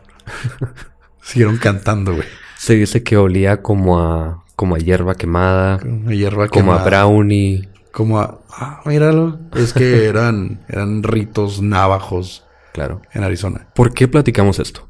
siguieron 1.23 1.59
cantando, 1.59 2.15
güey. 2.15 2.27
Se 2.57 2.77
dice 2.77 3.03
que 3.03 3.19
olía 3.19 3.61
como 3.61 4.01
a, 4.01 4.43
como 4.57 4.75
a 4.77 4.79
hierba 4.79 5.17
quemada. 5.17 5.81
Como 5.81 6.09
a 6.09 6.15
hierba 6.15 6.49
como 6.49 6.73
a 6.73 6.83
brownie. 6.83 7.69
Como 7.93 8.19
a, 8.19 8.41
ah, 8.51 8.83
míralo. 8.85 9.39
Es 9.55 9.73
que 9.73 10.05
eran, 10.09 10.61
eran 10.69 11.03
ritos 11.03 11.63
navajos. 11.63 12.45
Claro. 12.73 13.03
En 13.13 13.25
Arizona. 13.25 13.69
¿Por 13.75 13.93
qué 13.93 14.09
platicamos 14.09 14.59
esto? 14.59 14.89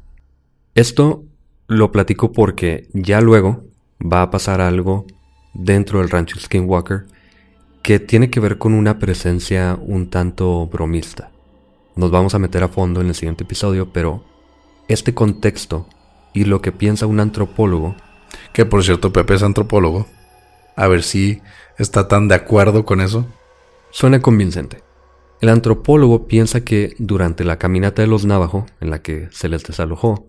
Esto 0.75 1.23
lo 1.67 1.91
platico 1.91 2.31
porque 2.31 2.87
ya 2.93 3.21
luego 3.21 3.63
va 4.01 4.21
a 4.21 4.31
pasar 4.31 4.61
algo 4.61 5.05
dentro 5.53 5.99
del 5.99 6.09
rancho 6.09 6.39
Skinwalker 6.39 7.05
que 7.81 7.99
tiene 7.99 8.29
que 8.29 8.39
ver 8.39 8.57
con 8.57 8.73
una 8.73 8.99
presencia 8.99 9.77
un 9.81 10.09
tanto 10.09 10.67
bromista. 10.67 11.31
Nos 11.95 12.11
vamos 12.11 12.35
a 12.35 12.39
meter 12.39 12.63
a 12.63 12.67
fondo 12.67 13.01
en 13.01 13.07
el 13.07 13.15
siguiente 13.15 13.43
episodio, 13.43 13.91
pero 13.91 14.23
este 14.87 15.13
contexto 15.13 15.87
y 16.33 16.45
lo 16.45 16.61
que 16.61 16.71
piensa 16.71 17.07
un 17.07 17.19
antropólogo. 17.19 17.95
Que 18.53 18.65
por 18.65 18.83
cierto, 18.83 19.11
Pepe 19.11 19.35
es 19.35 19.43
antropólogo. 19.43 20.07
A 20.75 20.87
ver 20.87 21.03
si 21.03 21.41
está 21.79 22.07
tan 22.07 22.27
de 22.27 22.35
acuerdo 22.35 22.85
con 22.85 23.01
eso? 23.01 23.25
Suena 23.89 24.21
convincente. 24.21 24.83
El 25.41 25.49
antropólogo 25.49 26.27
piensa 26.27 26.63
que 26.65 26.93
durante 26.99 27.45
la 27.45 27.57
caminata 27.57 28.01
de 28.01 28.07
los 28.07 28.25
Navajo, 28.25 28.65
en 28.81 28.89
la 28.91 29.01
que 29.01 29.29
se 29.31 29.47
les 29.47 29.63
desalojó, 29.63 30.27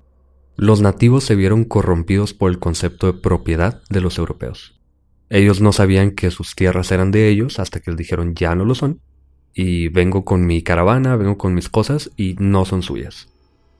los 0.56 0.80
nativos 0.80 1.24
se 1.24 1.34
vieron 1.34 1.64
corrompidos 1.64 2.32
por 2.32 2.50
el 2.50 2.60
concepto 2.60 3.08
de 3.08 3.18
propiedad 3.18 3.82
de 3.90 4.00
los 4.00 4.18
europeos. 4.18 4.80
Ellos 5.28 5.60
no 5.60 5.72
sabían 5.72 6.12
que 6.12 6.30
sus 6.30 6.54
tierras 6.54 6.92
eran 6.92 7.10
de 7.10 7.28
ellos 7.28 7.58
hasta 7.58 7.80
que 7.80 7.90
les 7.90 7.98
dijeron 7.98 8.34
ya 8.34 8.54
no 8.54 8.64
lo 8.64 8.74
son, 8.74 9.00
y 9.52 9.88
vengo 9.88 10.24
con 10.24 10.46
mi 10.46 10.62
caravana, 10.62 11.16
vengo 11.16 11.36
con 11.36 11.54
mis 11.54 11.68
cosas 11.68 12.10
y 12.16 12.36
no 12.38 12.64
son 12.64 12.82
suyas. 12.82 13.28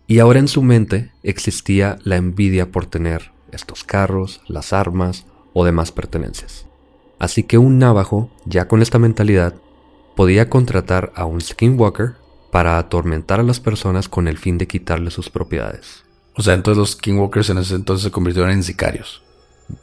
Y 0.09 0.19
ahora 0.19 0.41
en 0.41 0.49
su 0.49 0.63
mente 0.63 1.13
existía 1.23 1.99
la 2.03 2.17
envidia 2.17 2.73
por 2.73 2.87
tener 2.87 3.31
estos 3.53 3.85
carros, 3.85 4.41
las 4.49 4.73
armas 4.73 5.27
o 5.53 5.65
demás 5.65 5.93
pertenencias. 5.93 6.70
Así 7.21 7.45
que 7.45 7.59
un 7.59 7.79
navajo, 7.79 8.31
ya 8.47 8.67
con 8.67 8.81
esta 8.81 8.99
mentalidad, 8.99 9.55
podía 10.17 10.49
contratar 10.49 11.13
a 11.15 11.27
un 11.27 11.41
skinwalker 11.41 12.15
para 12.51 12.79
atormentar 12.79 13.39
a 13.39 13.45
las 13.45 13.61
personas 13.61 14.09
con 14.09 14.27
el 14.27 14.39
fin 14.39 14.57
de 14.57 14.67
quitarle 14.67 15.11
sus 15.11 15.29
propiedades. 15.29 16.03
O 16.35 16.43
sea, 16.43 16.55
entonces 16.55 16.79
los 16.79 16.93
skinwalkers 16.93 17.51
en 17.51 17.59
ese 17.59 17.75
entonces 17.75 18.05
se 18.05 18.11
convirtieron 18.11 18.51
en 18.51 18.63
sicarios. 18.63 19.23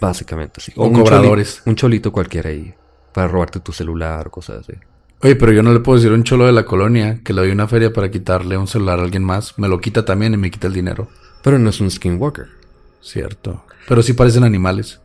Básicamente, 0.02 0.60
sí. 0.60 0.74
O 0.76 0.88
un 0.88 0.94
cobradores. 0.94 1.62
un 1.66 1.76
cholito 1.76 2.12
cualquiera 2.12 2.50
ahí. 2.50 2.74
Para 3.14 3.28
robarte 3.28 3.60
tu 3.60 3.72
celular 3.72 4.28
o 4.28 4.32
cosas 4.32 4.62
así. 4.62 4.74
Oye, 5.22 5.36
pero 5.36 5.52
yo 5.52 5.62
no 5.62 5.72
le 5.74 5.80
puedo 5.80 5.98
decir 5.98 6.12
a 6.12 6.16
un 6.16 6.24
cholo 6.24 6.48
de 6.48 6.52
la 6.52 6.66
colonia 6.66 7.22
que 7.24 7.34
le 7.34 7.42
doy 7.42 7.52
una 7.52 7.68
feria 7.68 7.94
para 7.94 8.10
quitarle 8.10 8.58
un 8.58 8.68
celular 8.68 9.00
a 9.00 9.04
alguien 9.04 9.24
más. 9.24 9.58
Me 9.60 9.68
lo 9.68 9.80
quita 9.80 10.06
también 10.06 10.34
y 10.34 10.38
me 10.38 10.50
quita 10.50 10.66
el 10.68 10.74
dinero. 10.74 11.08
Pero 11.44 11.60
no 11.60 11.70
es 11.70 11.80
un 11.80 11.92
skinwalker. 11.92 12.48
Cierto. 13.00 13.64
Pero 13.88 14.02
sí 14.02 14.14
parecen 14.14 14.44
animales. 14.44 15.00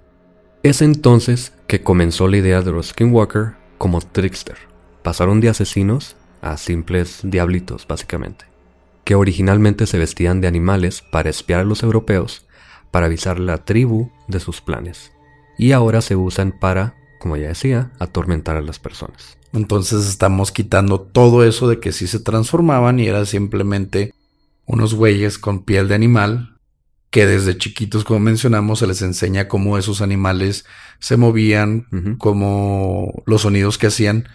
Es 0.63 0.81
entonces 0.81 1.53
que 1.67 1.83
comenzó 1.83 2.29
la 2.29 2.37
idea 2.37 2.63
de 2.63 2.71
los 2.71 2.91
skinwalker 2.91 3.55
como 3.79 4.01
trickster. 4.01 4.57
Pasaron 5.03 5.41
de 5.41 5.49
asesinos 5.49 6.15
a 6.41 6.57
simples 6.57 7.19
diablitos, 7.25 7.85
básicamente. 7.89 8.45
Que 9.03 9.17
originalmente 9.17 9.89
se 9.89 9.99
vestían 9.99 10.41
de 10.41 10.47
animales 10.47 11.03
para 11.03 11.31
espiar 11.31 11.61
a 11.61 11.65
los 11.65 11.83
europeos, 11.83 12.47
para 12.93 13.07
avisar 13.07 13.39
a 13.39 13.41
la 13.41 13.65
tribu 13.65 14.13
de 14.29 14.39
sus 14.39 14.61
planes. 14.61 15.11
Y 15.59 15.73
ahora 15.73 16.01
se 16.01 16.15
usan 16.15 16.53
para, 16.53 16.95
como 17.19 17.37
ya 17.37 17.49
decía, 17.49 17.91
atormentar 17.99 18.55
a 18.55 18.63
las 18.63 18.79
personas. 18.79 19.37
Entonces 19.53 20.07
estamos 20.07 20.53
quitando 20.53 21.01
todo 21.01 21.43
eso 21.43 21.67
de 21.67 21.81
que 21.81 21.91
sí 21.91 22.07
se 22.07 22.21
transformaban 22.21 23.01
y 23.01 23.09
era 23.09 23.27
simplemente 23.27 24.15
unos 24.65 24.95
güeyes 24.95 25.39
con 25.39 25.65
piel 25.65 25.89
de 25.89 25.97
animal 25.97 26.52
que 27.13 27.27
desde 27.27 27.59
chiquitos, 27.59 28.05
como 28.05 28.21
mencionamos, 28.21 28.79
se 28.79 28.87
les 28.87 29.03
enseña 29.03 29.47
cómo 29.47 29.77
esos 29.77 30.01
animales 30.01 30.65
se 30.99 31.19
movían, 31.19 31.87
cómo 32.19 33.23
los 33.27 33.43
sonidos 33.43 33.77
que 33.77 33.89
hacían. 33.89 34.29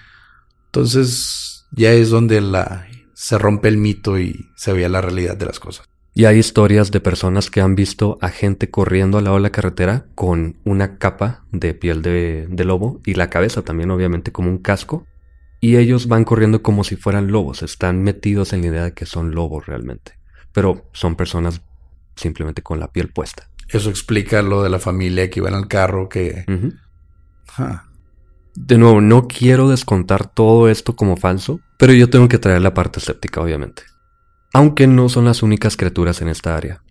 Entonces 0.68 1.66
ya 1.72 1.92
es 1.92 2.12
donde 2.12 2.40
la 2.40 2.88
se 3.16 3.40
rompe 3.40 3.68
el 3.68 3.78
mito 3.78 4.20
y 4.20 4.52
se 4.56 4.74
veía 4.74 4.90
la 4.90 5.02
realidad 5.02 5.36
de 5.36 5.48
las 5.48 5.60
cosas. 5.60 5.90
Y 6.14 6.26
hay 6.26 6.38
historias 6.38 6.92
de 6.92 7.00
personas 7.00 7.50
que 7.50 7.62
han 7.62 7.74
visto 7.74 8.20
a 8.22 8.30
gente 8.30 8.70
corriendo 8.70 9.18
al 9.18 9.24
lado 9.24 9.38
de 9.38 9.42
la 9.42 9.50
carretera 9.50 10.06
con 10.14 10.58
una 10.64 11.00
capa 11.00 11.46
de 11.52 11.74
piel 11.74 12.04
de, 12.04 12.46
de 12.48 12.64
lobo 12.64 13.02
y 13.08 13.16
la 13.16 13.32
cabeza 13.32 13.64
también 13.64 13.90
obviamente 13.90 14.32
como 14.32 14.50
un 14.50 14.60
casco. 14.60 15.08
Y 15.60 15.78
ellos 15.78 16.08
van 16.08 16.26
corriendo 16.26 16.62
como 16.62 16.84
si 16.84 16.96
fueran 16.96 17.32
lobos, 17.32 17.64
están 17.64 18.04
metidos 18.04 18.54
en 18.54 18.62
la 18.62 18.68
idea 18.68 18.84
de 18.84 18.94
que 18.94 19.08
son 19.08 19.34
lobos 19.34 19.66
realmente. 19.66 20.12
Pero 20.54 20.88
son 20.94 21.16
personas 21.16 21.62
simplemente 22.18 22.62
con 22.62 22.80
la 22.80 22.88
piel 22.92 23.10
puesta. 23.10 23.50
Eso 23.70 23.90
explica 23.90 24.42
lo 24.42 24.64
de 24.64 24.70
la 24.70 24.80
familia 24.80 25.30
que 25.30 25.40
iba 25.40 25.50
en 25.50 25.56
el 25.56 25.68
carro 25.68 26.10
que... 26.10 26.46
De 28.56 28.78
nuevo, 28.78 29.02
no 29.02 29.28
quiero 29.28 29.70
descontar 29.70 30.28
todo 30.28 30.68
esto 30.68 30.96
como 30.96 31.16
falso, 31.16 31.60
pero 31.78 31.94
yo 31.94 32.10
tengo 32.10 32.28
que 32.28 32.40
traer 32.40 32.62
la 32.62 32.74
parte 32.74 33.00
escéptica, 33.00 33.40
obviamente. 33.42 33.84
Aunque 34.54 34.88
no 34.88 35.10
son 35.10 35.26
las 35.26 35.44
únicas 35.44 35.78
criaturas 35.78 36.22
en 36.22 36.28
esta 36.30 36.56
área. 36.58 36.82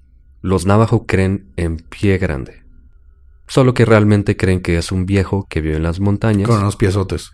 Los 0.43 0.65
Navajo 0.67 1.07
creen 1.07 1.53
en 1.57 1.79
pie 1.79 2.19
grande. 2.19 2.63
Solo 3.49 3.75
que 3.75 3.85
realmente 3.85 4.37
creen 4.37 4.61
que 4.61 4.77
es 4.79 4.93
un 4.93 5.07
viejo 5.07 5.47
que 5.49 5.61
vive 5.61 5.77
en 5.77 5.83
las 5.83 5.99
montañas. 5.99 6.49
con 6.49 6.59
unos 6.59 6.77
piezotes, 6.77 7.33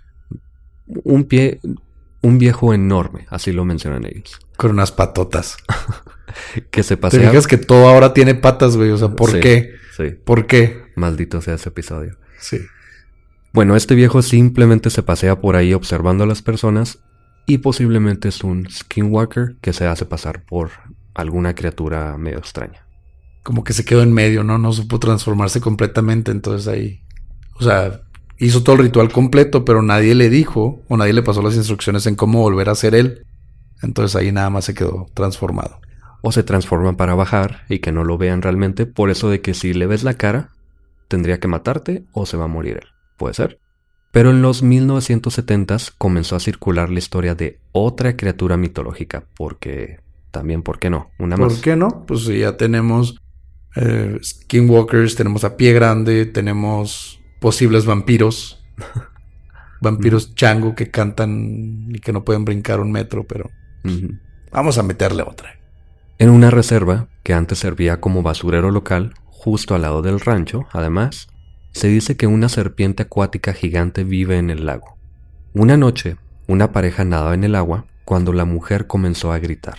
Un 0.86 1.24
pie. 1.24 1.60
Un 2.22 2.38
viejo 2.38 2.72
enorme, 2.72 3.26
así 3.30 3.52
lo 3.52 3.64
mencionan 3.64 4.04
ellos. 4.06 4.38
con 4.56 4.70
unas 4.70 4.92
patotas. 4.92 5.56
Que 6.70 6.82
se 6.82 6.96
Te 6.96 7.00
pasea. 7.00 7.30
fijas 7.30 7.46
que 7.46 7.58
todo 7.58 7.88
ahora 7.88 8.12
tiene 8.14 8.34
patas, 8.34 8.76
güey. 8.76 8.90
O 8.90 8.98
sea, 8.98 9.08
¿por 9.08 9.30
Sí, 9.30 9.40
qué? 9.40 9.72
Sí, 9.96 10.04
¿Por 10.24 10.46
qué? 10.46 10.82
maldito 10.96 11.40
sea 11.40 11.54
ese 11.54 11.68
episodio. 11.68 12.16
Sí. 12.38 12.58
Bueno, 13.52 13.76
este 13.76 13.94
viejo 13.94 14.22
simplemente 14.22 14.88
se 14.90 15.02
pasea 15.02 15.40
por 15.40 15.56
ahí 15.56 15.74
observando 15.74 16.24
a 16.24 16.26
las 16.26 16.40
personas 16.42 16.98
y 17.46 17.58
posiblemente 17.58 18.28
es 18.28 18.42
un 18.44 18.68
skinwalker 18.70 19.56
que 19.60 19.72
se 19.72 19.86
hace 19.86 20.06
pasar 20.06 20.44
por 20.44 20.70
alguna 21.14 21.54
criatura 21.54 22.16
medio 22.16 22.38
extraña. 22.38 22.86
Como 23.42 23.64
que 23.64 23.72
se 23.72 23.84
quedó 23.84 24.02
en 24.02 24.12
medio, 24.12 24.44
¿no? 24.44 24.56
No 24.58 24.72
supo 24.72 24.98
transformarse 24.98 25.60
completamente. 25.60 26.30
Entonces 26.30 26.68
ahí. 26.68 27.02
O 27.54 27.62
sea, 27.64 28.00
hizo 28.38 28.62
todo 28.62 28.76
el 28.76 28.82
ritual 28.82 29.12
completo, 29.12 29.64
pero 29.64 29.82
nadie 29.82 30.14
le 30.14 30.30
dijo 30.30 30.82
o 30.88 30.96
nadie 30.96 31.12
le 31.12 31.22
pasó 31.22 31.42
las 31.42 31.54
instrucciones 31.56 32.06
en 32.06 32.14
cómo 32.14 32.40
volver 32.40 32.68
a 32.70 32.74
ser 32.74 32.94
él. 32.94 33.26
Entonces 33.82 34.14
ahí 34.16 34.30
nada 34.32 34.48
más 34.48 34.64
se 34.64 34.74
quedó 34.74 35.08
transformado. 35.12 35.80
O 36.22 36.32
se 36.32 36.42
transforman 36.42 36.96
para 36.96 37.14
bajar 37.14 37.64
y 37.68 37.80
que 37.80 37.92
no 37.92 38.04
lo 38.04 38.16
vean 38.16 38.42
realmente, 38.42 38.86
por 38.86 39.10
eso 39.10 39.28
de 39.28 39.40
que 39.40 39.54
si 39.54 39.74
le 39.74 39.86
ves 39.86 40.04
la 40.04 40.14
cara, 40.14 40.50
tendría 41.08 41.40
que 41.40 41.48
matarte 41.48 42.04
o 42.12 42.24
se 42.24 42.36
va 42.36 42.44
a 42.44 42.48
morir 42.48 42.78
él. 42.82 42.88
Puede 43.16 43.34
ser. 43.34 43.58
Pero 44.12 44.30
en 44.30 44.42
los 44.42 44.62
1970s 44.62 45.92
comenzó 45.96 46.36
a 46.36 46.40
circular 46.40 46.90
la 46.90 46.98
historia 46.98 47.34
de 47.34 47.60
otra 47.72 48.16
criatura 48.16 48.56
mitológica, 48.56 49.24
porque 49.36 50.00
también, 50.30 50.62
¿por 50.62 50.78
qué 50.78 50.90
no? 50.90 51.10
Una 51.18 51.36
más. 51.36 51.54
¿Por 51.54 51.62
qué 51.62 51.76
no? 51.76 52.04
Pues 52.06 52.26
ya 52.26 52.56
tenemos 52.56 53.16
eh, 53.74 54.18
skinwalkers, 54.22 55.14
tenemos 55.14 55.44
a 55.44 55.56
pie 55.56 55.72
grande, 55.72 56.26
tenemos 56.26 57.20
posibles 57.40 57.86
vampiros. 57.86 58.64
vampiros 59.80 60.34
chango 60.34 60.74
que 60.74 60.90
cantan 60.90 61.88
y 61.88 61.98
que 61.98 62.12
no 62.12 62.24
pueden 62.24 62.44
brincar 62.44 62.80
un 62.80 62.92
metro, 62.92 63.24
pero 63.26 63.50
vamos 64.52 64.78
a 64.78 64.82
meterle 64.82 65.22
otra. 65.22 65.58
En 66.22 66.30
una 66.30 66.50
reserva 66.50 67.08
que 67.24 67.34
antes 67.34 67.58
servía 67.58 68.00
como 68.00 68.22
basurero 68.22 68.70
local, 68.70 69.14
justo 69.24 69.74
al 69.74 69.82
lado 69.82 70.02
del 70.02 70.20
rancho, 70.20 70.66
además, 70.70 71.26
se 71.72 71.88
dice 71.88 72.16
que 72.16 72.28
una 72.28 72.48
serpiente 72.48 73.02
acuática 73.02 73.52
gigante 73.52 74.04
vive 74.04 74.38
en 74.38 74.48
el 74.48 74.64
lago. 74.64 74.96
Una 75.52 75.76
noche, 75.76 76.18
una 76.46 76.70
pareja 76.70 77.04
nadaba 77.04 77.34
en 77.34 77.42
el 77.42 77.56
agua 77.56 77.86
cuando 78.04 78.32
la 78.32 78.44
mujer 78.44 78.86
comenzó 78.86 79.32
a 79.32 79.40
gritar. 79.40 79.78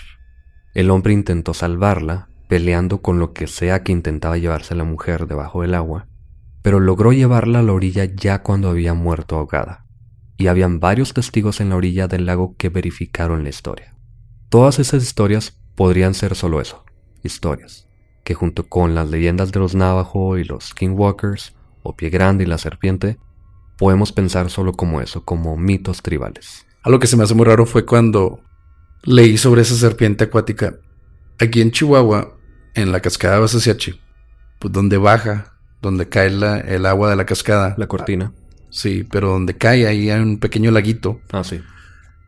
El 0.73 0.91
hombre 0.91 1.13
intentó 1.13 1.53
salvarla, 1.53 2.27
peleando 2.49 3.01
con 3.01 3.19
lo 3.19 3.31
que 3.31 3.47
sea 3.47 3.81
que 3.83 3.93
intentaba 3.93 4.37
llevarse 4.37 4.73
a 4.73 4.77
la 4.77 4.83
mujer 4.83 5.27
debajo 5.27 5.61
del 5.61 5.75
agua, 5.75 6.07
pero 6.61 6.81
logró 6.81 7.13
llevarla 7.13 7.59
a 7.59 7.63
la 7.63 7.71
orilla 7.71 8.03
ya 8.03 8.43
cuando 8.43 8.69
había 8.69 8.93
muerto 8.93 9.37
ahogada. 9.37 9.85
Y 10.35 10.47
habían 10.47 10.81
varios 10.81 11.13
testigos 11.13 11.61
en 11.61 11.69
la 11.69 11.77
orilla 11.77 12.09
del 12.09 12.25
lago 12.25 12.57
que 12.57 12.67
verificaron 12.67 13.43
la 13.43 13.49
historia. 13.49 13.95
Todas 14.49 14.79
esas 14.79 15.03
historias 15.03 15.62
podrían 15.75 16.13
ser 16.13 16.35
solo 16.35 16.61
eso, 16.61 16.83
historias, 17.23 17.87
que 18.23 18.33
junto 18.33 18.67
con 18.67 18.95
las 18.95 19.09
leyendas 19.09 19.51
de 19.51 19.59
los 19.59 19.75
Navajo 19.75 20.37
y 20.37 20.43
los 20.43 20.69
Skinwalkers, 20.69 21.53
o 21.81 21.95
Pie 21.95 22.09
Grande 22.09 22.43
y 22.43 22.47
la 22.47 22.57
Serpiente, 22.57 23.17
podemos 23.77 24.11
pensar 24.11 24.49
solo 24.49 24.73
como 24.73 25.01
eso, 25.01 25.23
como 25.23 25.57
mitos 25.57 26.01
tribales. 26.01 26.65
Algo 26.83 26.99
que 26.99 27.07
se 27.07 27.17
me 27.17 27.23
hace 27.23 27.33
muy 27.33 27.45
raro 27.45 27.65
fue 27.65 27.85
cuando 27.85 28.41
leí 29.03 29.37
sobre 29.37 29.61
esa 29.63 29.75
serpiente 29.75 30.25
acuática. 30.25 30.75
Aquí 31.39 31.61
en 31.61 31.71
Chihuahua, 31.71 32.37
en 32.75 32.91
la 32.91 32.99
cascada 33.01 33.35
de 33.35 33.41
Basasiachi, 33.41 33.99
pues 34.59 34.71
donde 34.71 34.97
baja, 34.97 35.53
donde 35.81 36.07
cae 36.07 36.29
la- 36.29 36.59
el 36.59 36.85
agua 36.85 37.09
de 37.09 37.15
la 37.17 37.25
cascada. 37.25 37.75
La 37.77 37.87
cortina. 37.87 38.31
Sí, 38.69 39.05
pero 39.11 39.29
donde 39.29 39.57
cae 39.57 39.85
ahí 39.87 40.09
hay 40.09 40.21
un 40.21 40.39
pequeño 40.39 40.71
laguito. 40.71 41.19
Ah, 41.31 41.43
sí. 41.43 41.61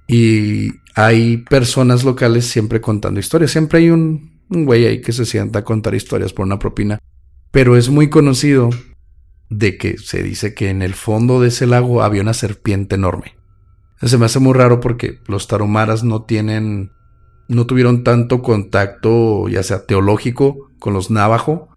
Y 0.07 0.71
hay 0.95 1.37
personas 1.37 2.03
locales 2.03 2.45
siempre 2.45 2.81
contando 2.81 3.19
historias. 3.19 3.51
Siempre 3.51 3.79
hay 3.79 3.89
un, 3.89 4.39
un 4.49 4.65
güey 4.65 4.85
ahí 4.85 5.01
que 5.01 5.11
se 5.11 5.25
sienta 5.25 5.59
a 5.59 5.63
contar 5.63 5.95
historias 5.95 6.33
por 6.33 6.45
una 6.45 6.59
propina. 6.59 6.99
Pero 7.51 7.77
es 7.77 7.89
muy 7.89 8.09
conocido 8.09 8.69
de 9.49 9.77
que 9.77 9.97
se 9.97 10.23
dice 10.23 10.53
que 10.53 10.69
en 10.69 10.81
el 10.81 10.93
fondo 10.93 11.41
de 11.41 11.49
ese 11.49 11.65
lago 11.65 12.03
había 12.03 12.21
una 12.21 12.33
serpiente 12.33 12.95
enorme. 12.95 13.35
Se 14.01 14.17
me 14.17 14.25
hace 14.25 14.39
muy 14.39 14.53
raro 14.53 14.79
porque 14.81 15.19
los 15.27 15.47
tarumaras 15.47 16.03
no 16.03 16.23
tienen, 16.23 16.91
no 17.47 17.65
tuvieron 17.65 18.03
tanto 18.03 18.41
contacto, 18.41 19.47
ya 19.47 19.63
sea 19.63 19.85
teológico, 19.85 20.69
con 20.79 20.93
los 20.93 21.09
navajo. 21.09 21.69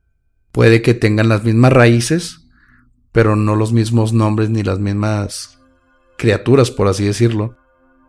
Puede 0.53 0.83
que 0.83 0.95
tengan 0.95 1.29
las 1.29 1.45
mismas 1.45 1.73
raíces, 1.73 2.49
pero 3.13 3.37
no 3.37 3.55
los 3.55 3.73
mismos 3.73 4.13
nombres 4.13 4.51
ni 4.51 4.63
las 4.63 4.81
mismas 4.81 5.61
criaturas, 6.17 6.71
por 6.71 6.89
así 6.89 7.05
decirlo 7.05 7.57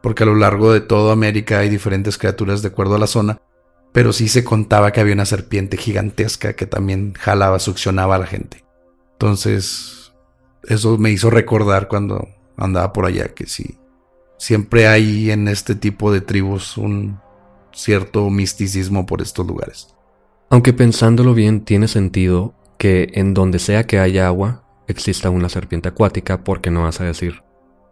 porque 0.02 0.24
a 0.24 0.26
lo 0.26 0.36
largo 0.36 0.72
de 0.72 0.82
toda 0.82 1.14
América 1.14 1.60
hay 1.60 1.70
diferentes 1.70 2.18
criaturas 2.18 2.62
de 2.62 2.70
acuerdo 2.70 2.96
a 2.96 3.00
la 3.00 3.08
zona, 3.08 3.42
pero 3.92 4.14
sí 4.14 4.28
se 4.28 4.44
contaba 4.44 4.92
que 4.92 5.00
había 5.00 5.14
una 5.14 5.26
serpiente 5.26 5.78
gigantesca 5.78 6.54
que 6.54 6.66
también 6.66 7.14
jalaba, 7.14 7.60
succionaba 7.60 8.16
a 8.16 8.20
la 8.20 8.28
gente. 8.28 8.64
Entonces, 9.14 10.14
eso 10.64 10.98
me 10.98 11.12
hizo 11.12 11.30
recordar 11.30 11.88
cuando 11.88 12.28
andaba 12.58 12.94
por 12.94 13.06
allá 13.06 13.30
que 13.30 13.46
sí, 13.48 13.78
siempre 14.38 14.88
hay 14.88 15.32
en 15.32 15.48
este 15.48 15.76
tipo 15.76 16.12
de 16.12 16.22
tribus 16.22 16.78
un 16.78 17.20
cierto 17.72 18.30
misticismo 18.30 19.06
por 19.06 19.22
estos 19.22 19.46
lugares. 19.46 19.96
Aunque 20.50 20.74
pensándolo 20.74 21.34
bien 21.34 21.62
tiene 21.62 21.88
sentido 21.88 22.56
que 22.78 23.12
en 23.14 23.34
donde 23.34 23.60
sea 23.60 23.86
que 23.86 24.00
haya 24.00 24.28
agua 24.28 24.64
exista 24.88 25.30
una 25.30 25.50
serpiente 25.50 25.90
acuática 25.90 26.44
porque 26.44 26.72
no 26.72 26.84
vas 26.84 27.00
a 27.02 27.06
decir 27.06 27.44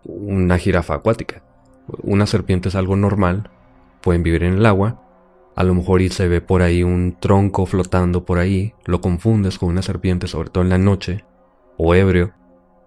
una 0.04 0.58
jirafa 0.58 0.96
acuática. 0.96 1.44
Una 2.04 2.26
serpiente 2.26 2.70
es 2.70 2.76
algo 2.76 2.96
normal, 2.96 3.50
pueden 4.02 4.24
vivir 4.24 4.44
en 4.44 4.54
el 4.54 4.66
agua, 4.66 5.02
a 5.56 5.64
lo 5.64 5.74
mejor 5.74 6.02
y 6.02 6.10
se 6.10 6.28
ve 6.28 6.42
por 6.42 6.62
ahí 6.62 6.84
un 6.84 7.18
tronco 7.20 7.66
flotando 7.66 8.26
por 8.26 8.38
ahí, 8.38 8.74
lo 8.86 9.02
confundes 9.02 9.58
con 9.58 9.70
una 9.70 9.82
serpiente, 9.82 10.28
sobre 10.28 10.50
todo 10.50 10.64
en 10.64 10.70
la 10.70 10.78
noche, 10.78 11.26
o 11.78 11.96
ebrio, 11.96 12.34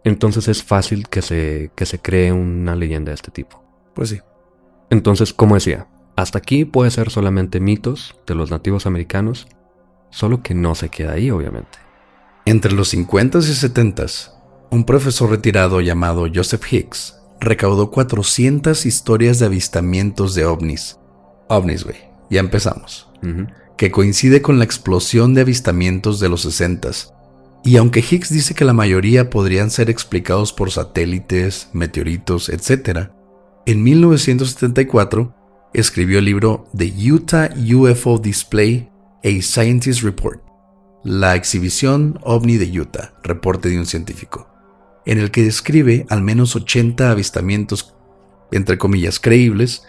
entonces 0.05 0.49
es 0.49 0.63
fácil 0.63 1.09
que 1.09 1.23
se, 1.23 1.73
que 1.75 1.87
se 1.87 1.99
cree 1.99 2.33
una 2.33 2.75
leyenda 2.77 3.11
de 3.11 3.17
este 3.17 3.31
tipo. 3.31 3.63
Pues 3.95 4.11
sí. 4.11 4.21
Entonces, 4.89 5.35
como 5.35 5.55
decía, 5.57 5.89
hasta 6.17 6.39
aquí 6.39 6.65
puede 6.65 6.91
ser 6.91 7.11
solamente 7.11 7.61
mitos 7.61 8.17
de 8.27 8.35
los 8.35 8.51
nativos 8.51 8.87
americanos, 8.87 9.47
solo 10.11 10.43
que 10.43 10.55
no 10.55 10.75
se 10.75 10.89
queda 10.89 11.13
ahí, 11.13 11.31
obviamente. 11.31 11.79
Entre 12.45 12.73
los 12.73 12.95
50s 12.95 13.49
y 13.49 13.69
70s, 13.69 14.33
un 14.71 14.85
profesor 14.85 15.31
retirado 15.31 15.81
llamado 15.81 16.27
Joseph 16.33 16.73
Hicks 16.73 17.20
recaudó 17.41 17.91
400 17.91 18.87
historias 18.87 19.39
de 19.39 19.47
avistamientos 19.47 20.35
de 20.35 20.45
ovnis. 20.45 20.99
Ovnis, 21.49 21.85
güey, 21.85 21.97
ya 22.31 22.41
empezamos. 22.41 23.09
Que 23.77 23.91
coincide 23.91 24.43
con 24.43 24.59
la 24.59 24.65
explosión 24.65 25.35
de 25.35 25.41
avistamientos 25.41 26.21
de 26.21 26.29
los 26.29 26.47
60s. 26.47 27.13
Y 27.65 27.77
aunque 27.77 28.01
Hicks 28.01 28.31
dice 28.33 28.55
que 28.55 28.65
la 28.65 28.73
mayoría 28.73 29.29
podrían 29.29 29.71
ser 29.71 29.91
explicados 29.91 30.53
por 30.53 30.71
satélites, 30.71 31.69
meteoritos, 31.73 32.49
etc., 32.49 33.11
en 33.67 33.83
1974 33.83 35.35
escribió 35.75 36.19
el 36.19 36.25
libro 36.25 36.67
The 36.77 36.93
Utah 37.13 37.51
UFO 37.55 38.19
Display, 38.19 38.91
A 39.23 39.43
Scientist 39.43 40.03
Report, 40.03 40.41
la 41.05 41.37
exhibición 41.37 42.19
ovni 42.23 42.57
de 42.57 42.81
Utah, 42.81 43.13
reporte 43.23 43.69
de 43.69 43.79
un 43.79 43.87
científico, 43.87 44.49
en 45.07 45.19
el 45.19 45.31
que 45.31 45.43
describe 45.43 46.07
al 46.09 46.23
menos 46.23 46.57
80 46.57 47.11
avistamientos, 47.11 47.95
entre 48.53 48.79
comillas, 48.79 49.21
creíbles 49.21 49.85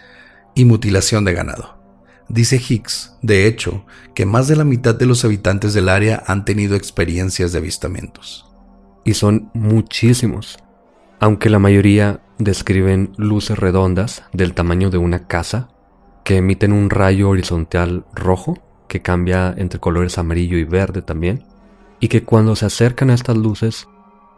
y 0.54 0.64
mutilación 0.64 1.24
de 1.24 1.34
ganado. 1.34 1.82
Dice 2.28 2.56
Hicks, 2.56 3.16
de 3.20 3.46
hecho, 3.46 3.84
que 4.14 4.26
más 4.26 4.48
de 4.48 4.56
la 4.56 4.64
mitad 4.64 4.94
de 4.94 5.06
los 5.06 5.24
habitantes 5.24 5.74
del 5.74 5.88
área 5.88 6.22
han 6.26 6.44
tenido 6.44 6.76
experiencias 6.76 7.52
de 7.52 7.58
avistamientos. 7.58 8.46
Y 9.04 9.14
son 9.14 9.50
muchísimos, 9.52 10.58
aunque 11.20 11.50
la 11.50 11.58
mayoría 11.58 12.22
describen 12.38 13.12
luces 13.16 13.58
redondas 13.58 14.24
del 14.32 14.54
tamaño 14.54 14.90
de 14.90 14.98
una 14.98 15.26
casa 15.26 15.68
que 16.24 16.36
emiten 16.36 16.72
un 16.72 16.90
rayo 16.90 17.28
horizontal 17.28 18.04
rojo 18.14 18.62
que 18.88 19.02
cambia 19.02 19.54
entre 19.56 19.80
colores 19.80 20.18
amarillo 20.18 20.56
y 20.58 20.64
verde 20.64 21.02
también, 21.02 21.44
y 21.98 22.08
que 22.08 22.24
cuando 22.24 22.56
se 22.56 22.66
acercan 22.66 23.10
a 23.10 23.14
estas 23.14 23.36
luces 23.36 23.88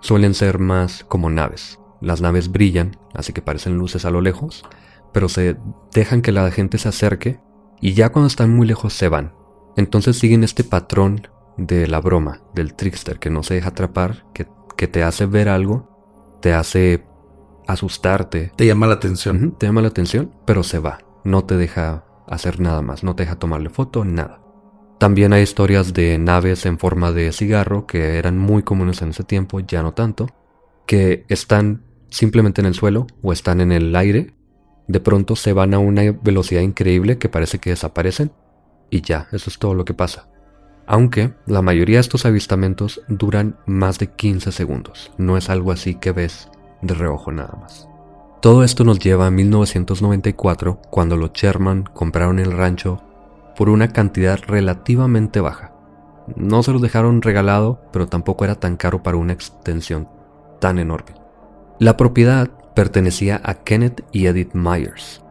suelen 0.05 0.35
ser 0.35 0.59
más 0.59 1.03
como 1.09 1.31
naves. 1.31 1.81
Las 2.03 2.21
naves 2.21 2.53
brillan, 2.53 2.99
así 3.15 3.33
que 3.33 3.41
parecen 3.41 3.79
luces 3.79 4.05
a 4.05 4.11
lo 4.11 4.21
lejos, 4.21 4.63
pero 5.15 5.31
se 5.31 5.57
dejan 5.95 6.21
que 6.21 6.31
la 6.31 6.51
gente 6.51 6.77
se 6.77 6.91
acerque 6.91 7.41
y 7.81 7.95
ya 7.95 8.13
cuando 8.13 8.27
están 8.27 8.55
muy 8.55 8.67
lejos 8.67 8.93
se 8.93 9.09
van. 9.09 9.33
Entonces 9.77 10.19
siguen 10.19 10.45
este 10.45 10.63
patrón 10.63 11.27
de 11.57 11.89
la 11.89 12.03
broma, 12.03 12.43
del 12.53 12.75
trickster 12.75 13.19
que 13.19 13.31
no 13.31 13.43
se 13.43 13.55
deja 13.55 13.71
atrapar, 13.71 14.27
que, 14.35 14.47
que 14.77 14.89
te 14.89 15.03
hace 15.03 15.25
ver 15.25 15.49
algo, 15.49 16.39
te 16.43 16.53
hace 16.53 17.07
asustarte. 17.67 18.53
Te 18.57 18.67
llama 18.67 18.87
la 18.87 18.95
atención. 18.95 19.53
te 19.53 19.67
llama 19.67 19.81
la 19.81 19.89
atención, 19.89 20.35
pero 20.45 20.63
se 20.63 20.81
va. 20.81 20.99
No 21.25 21.45
te 21.45 21.57
deja 21.57 22.05
hacer 22.29 22.61
nada 22.61 22.83
más, 22.83 23.05
no 23.05 23.17
te 23.17 23.23
deja 23.23 23.37
tomarle 23.37 23.71
foto, 23.71 24.05
nada. 24.05 24.44
También 24.99 25.33
hay 25.33 25.43
historias 25.43 25.93
de 25.93 26.19
naves 26.19 26.67
en 26.67 26.79
forma 26.79 27.13
de 27.13 27.33
cigarro 27.33 27.87
que 27.87 28.17
eran 28.17 28.39
muy 28.39 28.63
comunes 28.63 29.03
en 29.03 29.11
ese 29.11 29.25
tiempo, 29.25 29.61
ya 29.61 29.83
no 29.83 29.93
tanto, 29.93 30.29
que 30.87 31.25
están 31.29 31.83
simplemente 32.11 32.61
en 32.61 32.67
el 32.67 32.75
suelo 32.75 33.07
o 33.23 33.33
están 33.33 33.61
en 33.61 33.73
el 33.73 33.95
aire, 33.97 34.35
de 34.87 35.01
pronto 35.01 35.37
se 35.37 35.53
van 35.53 35.75
a 35.75 35.79
una 35.79 36.03
velocidad 36.23 36.61
increíble 36.61 37.19
que 37.19 37.29
parece 37.29 37.59
que 37.59 37.71
desaparecen 37.71 38.33
y 38.91 39.01
ya, 39.01 39.29
eso 39.33 39.51
es 39.51 39.59
todo 39.59 39.75
lo 39.75 39.85
que 39.85 39.95
pasa. 39.95 40.29
Aunque 40.87 41.33
la 41.47 41.63
mayoría 41.63 41.97
de 41.97 42.03
estos 42.03 42.27
avistamientos 42.27 43.01
duran 43.09 43.57
más 43.67 43.99
de 43.99 44.09
15 44.09 44.53
segundos, 44.53 45.11
no 45.17 45.37
es 45.37 45.49
algo 45.49 45.73
así 45.73 45.95
que 45.95 46.13
ves 46.13 46.49
de 46.83 46.95
reojo 46.95 47.33
nada 47.33 47.57
más. 47.61 47.89
Todo 48.43 48.63
esto 48.63 48.85
nos 48.85 48.99
lleva 48.99 49.27
a 49.27 49.31
1994, 49.31 50.83
cuando 50.91 51.17
los 51.17 51.33
Sherman 51.33 51.85
compraron 51.85 52.39
el 52.39 52.53
rancho 52.53 53.03
por 53.57 53.69
una 53.69 53.89
cantidad 53.89 54.39
relativamente 54.47 55.41
baja. 55.41 55.73
No 56.37 56.63
se 56.63 56.73
los 56.73 56.81
dejaron 56.81 57.23
regalado, 57.23 57.81
pero 57.93 58.07
tampoco 58.09 58.45
era 58.45 58.55
tan 58.55 58.77
caro 58.77 59.03
para 59.03 59.17
una 59.17 59.33
extensión 59.33 60.09
tan 60.61 60.79
enorme. 60.79 61.15
La 61.79 61.97
propiedad 61.97 62.51
pertenecía 62.75 63.41
a 63.45 63.55
Kenneth 63.55 64.05
y 64.13 64.27
Edith 64.27 64.55
Myers. 64.55 65.23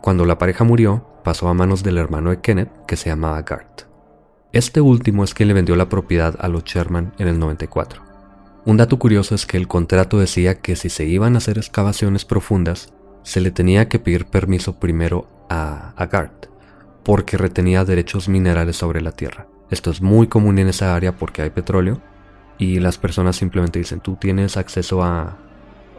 Cuando 0.00 0.24
la 0.24 0.38
pareja 0.38 0.64
murió, 0.64 1.06
pasó 1.22 1.48
a 1.48 1.54
manos 1.54 1.82
del 1.82 1.98
hermano 1.98 2.30
de 2.30 2.40
Kenneth, 2.40 2.70
que 2.86 2.96
se 2.96 3.10
llamaba 3.10 3.42
Gart. 3.42 3.82
Este 4.52 4.80
último 4.80 5.22
es 5.22 5.34
quien 5.34 5.48
le 5.48 5.54
vendió 5.54 5.76
la 5.76 5.88
propiedad 5.88 6.34
a 6.40 6.48
los 6.48 6.64
Sherman 6.64 7.12
en 7.18 7.28
el 7.28 7.38
94. 7.38 8.02
Un 8.64 8.76
dato 8.76 8.98
curioso 8.98 9.34
es 9.34 9.46
que 9.46 9.56
el 9.56 9.68
contrato 9.68 10.18
decía 10.18 10.60
que 10.60 10.76
si 10.76 10.88
se 10.88 11.04
iban 11.04 11.34
a 11.34 11.38
hacer 11.38 11.56
excavaciones 11.56 12.24
profundas, 12.24 12.92
se 13.22 13.40
le 13.40 13.52
tenía 13.52 13.88
que 13.88 13.98
pedir 13.98 14.26
permiso 14.26 14.78
primero 14.80 15.28
a, 15.48 15.92
a 15.96 16.06
Gart, 16.06 16.46
porque 17.04 17.36
retenía 17.36 17.84
derechos 17.84 18.28
minerales 18.28 18.76
sobre 18.76 19.00
la 19.00 19.12
tierra. 19.12 19.46
Esto 19.70 19.90
es 19.90 20.02
muy 20.02 20.26
común 20.26 20.58
en 20.58 20.68
esa 20.68 20.94
área 20.94 21.16
porque 21.16 21.42
hay 21.42 21.50
petróleo 21.50 22.00
y 22.58 22.78
las 22.78 22.98
personas 22.98 23.36
simplemente 23.36 23.78
dicen, 23.78 24.00
tú 24.00 24.16
tienes 24.16 24.56
acceso 24.56 25.02
a, 25.02 25.38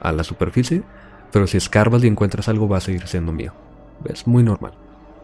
la 0.04 0.24
superficie, 0.24 0.84
pero 1.32 1.48
si 1.48 1.58
escarbas 1.58 2.04
y 2.04 2.08
encuentras 2.08 2.50
algo 2.50 2.68
va 2.68 2.78
a 2.78 2.82
seguir 2.82 3.08
siendo 3.08 3.32
mío. 3.32 3.54
Es 4.06 4.28
muy 4.28 4.44
normal. 4.44 4.74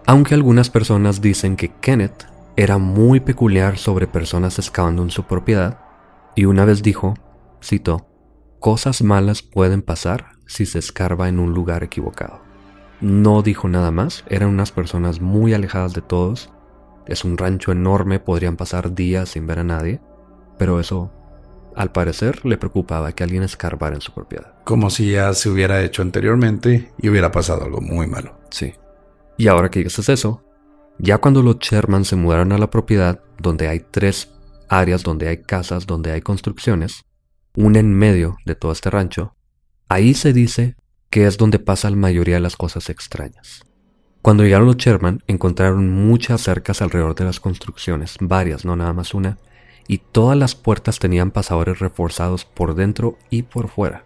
Aunque 0.06 0.36
algunas 0.36 0.70
personas 0.70 1.20
dicen 1.20 1.56
que 1.56 1.72
Kenneth 1.82 2.26
era 2.56 2.78
muy 2.78 3.20
peculiar 3.20 3.78
sobre 3.78 4.08
personas 4.08 4.58
excavando 4.60 5.04
en 5.04 5.12
su 5.12 5.24
propiedad, 5.24 5.80
y 6.36 6.46
una 6.46 6.66
vez 6.66 6.84
dijo 6.84 7.16
Cito, 7.63 8.08
cosas 8.60 9.02
malas 9.02 9.42
pueden 9.42 9.82
pasar 9.82 10.38
si 10.46 10.66
se 10.66 10.80
escarba 10.80 11.28
en 11.28 11.40
un 11.40 11.54
lugar 11.54 11.84
equivocado. 11.84 12.46
No 12.99 13.43
dijo 13.43 13.67
nada 13.67 13.91
más, 13.91 14.23
eran 14.27 14.49
unas 14.49 14.71
personas 14.71 15.21
muy 15.21 15.53
alejadas 15.53 15.93
de 15.93 16.01
todos, 16.01 16.49
es 17.05 17.23
un 17.23 17.38
rancho 17.38 17.71
enorme, 17.71 18.19
podrían 18.19 18.57
pasar 18.57 18.95
días 18.95 19.29
sin 19.29 19.45
ver 19.45 19.60
a 19.60 19.63
nadie, 19.63 20.01
pero 20.57 20.79
eso, 20.79 21.12
al 21.75 21.91
parecer, 21.91 22.43
le 22.45 22.57
preocupaba 22.57 23.12
que 23.12 23.23
alguien 23.23 23.43
escarbara 23.43 23.95
en 23.95 24.01
su 24.01 24.13
propiedad. 24.13 24.55
Como 24.63 24.89
si 24.89 25.12
ya 25.12 25.33
se 25.33 25.49
hubiera 25.49 25.81
hecho 25.83 26.01
anteriormente 26.01 26.91
y 26.97 27.10
hubiera 27.10 27.31
pasado 27.31 27.65
algo 27.65 27.81
muy 27.81 28.07
malo. 28.07 28.39
Sí. 28.49 28.73
Y 29.38 29.47
ahora 29.47 29.69
que 29.69 29.83
dices 29.83 30.10
eso, 30.10 30.43
ya 30.97 31.19
cuando 31.19 31.43
los 31.43 31.60
Sherman 31.60 32.03
se 32.03 32.15
mudaron 32.15 32.51
a 32.51 32.57
la 32.57 32.71
propiedad, 32.71 33.21
donde 33.38 33.67
hay 33.67 33.81
tres 33.91 34.33
áreas, 34.67 35.03
donde 35.03 35.27
hay 35.27 35.38
casas, 35.43 35.86
donde 35.86 36.12
hay 36.12 36.21
construcciones, 36.21 37.05
una 37.55 37.79
en 37.79 37.93
medio 37.93 38.38
de 38.45 38.55
todo 38.55 38.71
este 38.71 38.89
rancho, 38.89 39.36
ahí 39.88 40.13
se 40.15 40.33
dice 40.33 40.75
que 41.10 41.26
es 41.26 41.38
donde 41.38 41.60
pasa 41.60 41.89
la 41.89 41.96
mayoría 41.96 42.36
de 42.36 42.41
las 42.41 42.56
cosas 42.56 42.89
extrañas. 42.89 43.63
Cuando 44.22 44.43
llegaron 44.43 44.67
los 44.67 44.78
Sherman, 44.78 45.24
encontraron 45.28 45.89
muchas 45.89 46.41
cercas 46.41 46.82
alrededor 46.82 47.15
de 47.15 47.26
las 47.26 47.39
construcciones, 47.39 48.17
varias, 48.20 48.65
no 48.65 48.76
nada 48.76 48.93
más 48.93 49.13
una, 49.13 49.38
y 49.88 50.00
todas 50.00 50.38
las 50.38 50.56
puertas 50.56 51.00
tenían 51.00 51.32
pasadores 51.32 51.80
reforzados 51.80 52.43
por 52.43 52.76
dentro 52.76 53.17
y 53.30 53.43
por 53.43 53.70
fuera. 53.70 54.04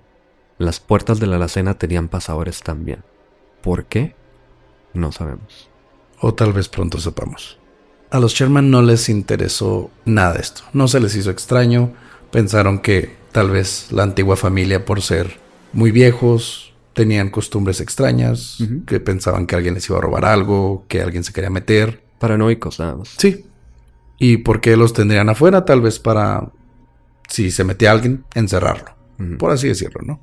Las 0.57 0.79
puertas 0.79 1.19
de 1.19 1.27
la 1.27 1.37
alacena 1.37 1.73
tenían 1.75 2.07
pasadores 2.07 2.61
también. 2.61 3.03
¿Por 3.61 3.85
qué? 3.85 4.15
No 4.93 5.11
sabemos. 5.11 5.69
O 6.19 6.35
tal 6.35 6.53
vez 6.53 6.69
pronto 6.69 6.99
sepamos. 6.99 7.57
A 8.11 8.19
los 8.19 8.33
Sherman 8.33 8.69
no 8.69 8.83
les 8.83 9.09
interesó 9.09 9.89
nada 10.05 10.39
esto. 10.39 10.61
No 10.73 10.87
se 10.87 10.99
les 10.99 11.15
hizo 11.15 11.31
extraño. 11.31 11.93
Pensaron 12.29 12.79
que 12.79 13.21
Tal 13.31 13.49
vez 13.49 13.87
la 13.91 14.03
antigua 14.03 14.35
familia, 14.35 14.85
por 14.85 15.01
ser 15.01 15.37
muy 15.71 15.91
viejos, 15.91 16.70
tenían 16.93 17.29
costumbres 17.29 17.79
extrañas, 17.79 18.57
que 18.85 18.99
pensaban 18.99 19.47
que 19.47 19.55
alguien 19.55 19.73
les 19.73 19.87
iba 19.89 19.97
a 19.97 20.01
robar 20.01 20.25
algo, 20.25 20.85
que 20.87 21.01
alguien 21.01 21.23
se 21.23 21.33
quería 21.33 21.49
meter. 21.49 22.03
Paranoicos, 22.19 22.79
nada 22.79 22.95
más. 22.95 23.15
Sí. 23.17 23.45
¿Y 24.17 24.37
por 24.37 24.61
qué 24.61 24.77
los 24.77 24.93
tendrían 24.93 25.29
afuera? 25.29 25.65
Tal 25.65 25.81
vez 25.81 25.99
para, 25.99 26.51
si 27.27 27.51
se 27.51 27.63
metía 27.63 27.91
alguien, 27.91 28.25
encerrarlo. 28.35 28.91
Por 29.37 29.51
así 29.51 29.67
decirlo, 29.67 30.01
¿no? 30.03 30.19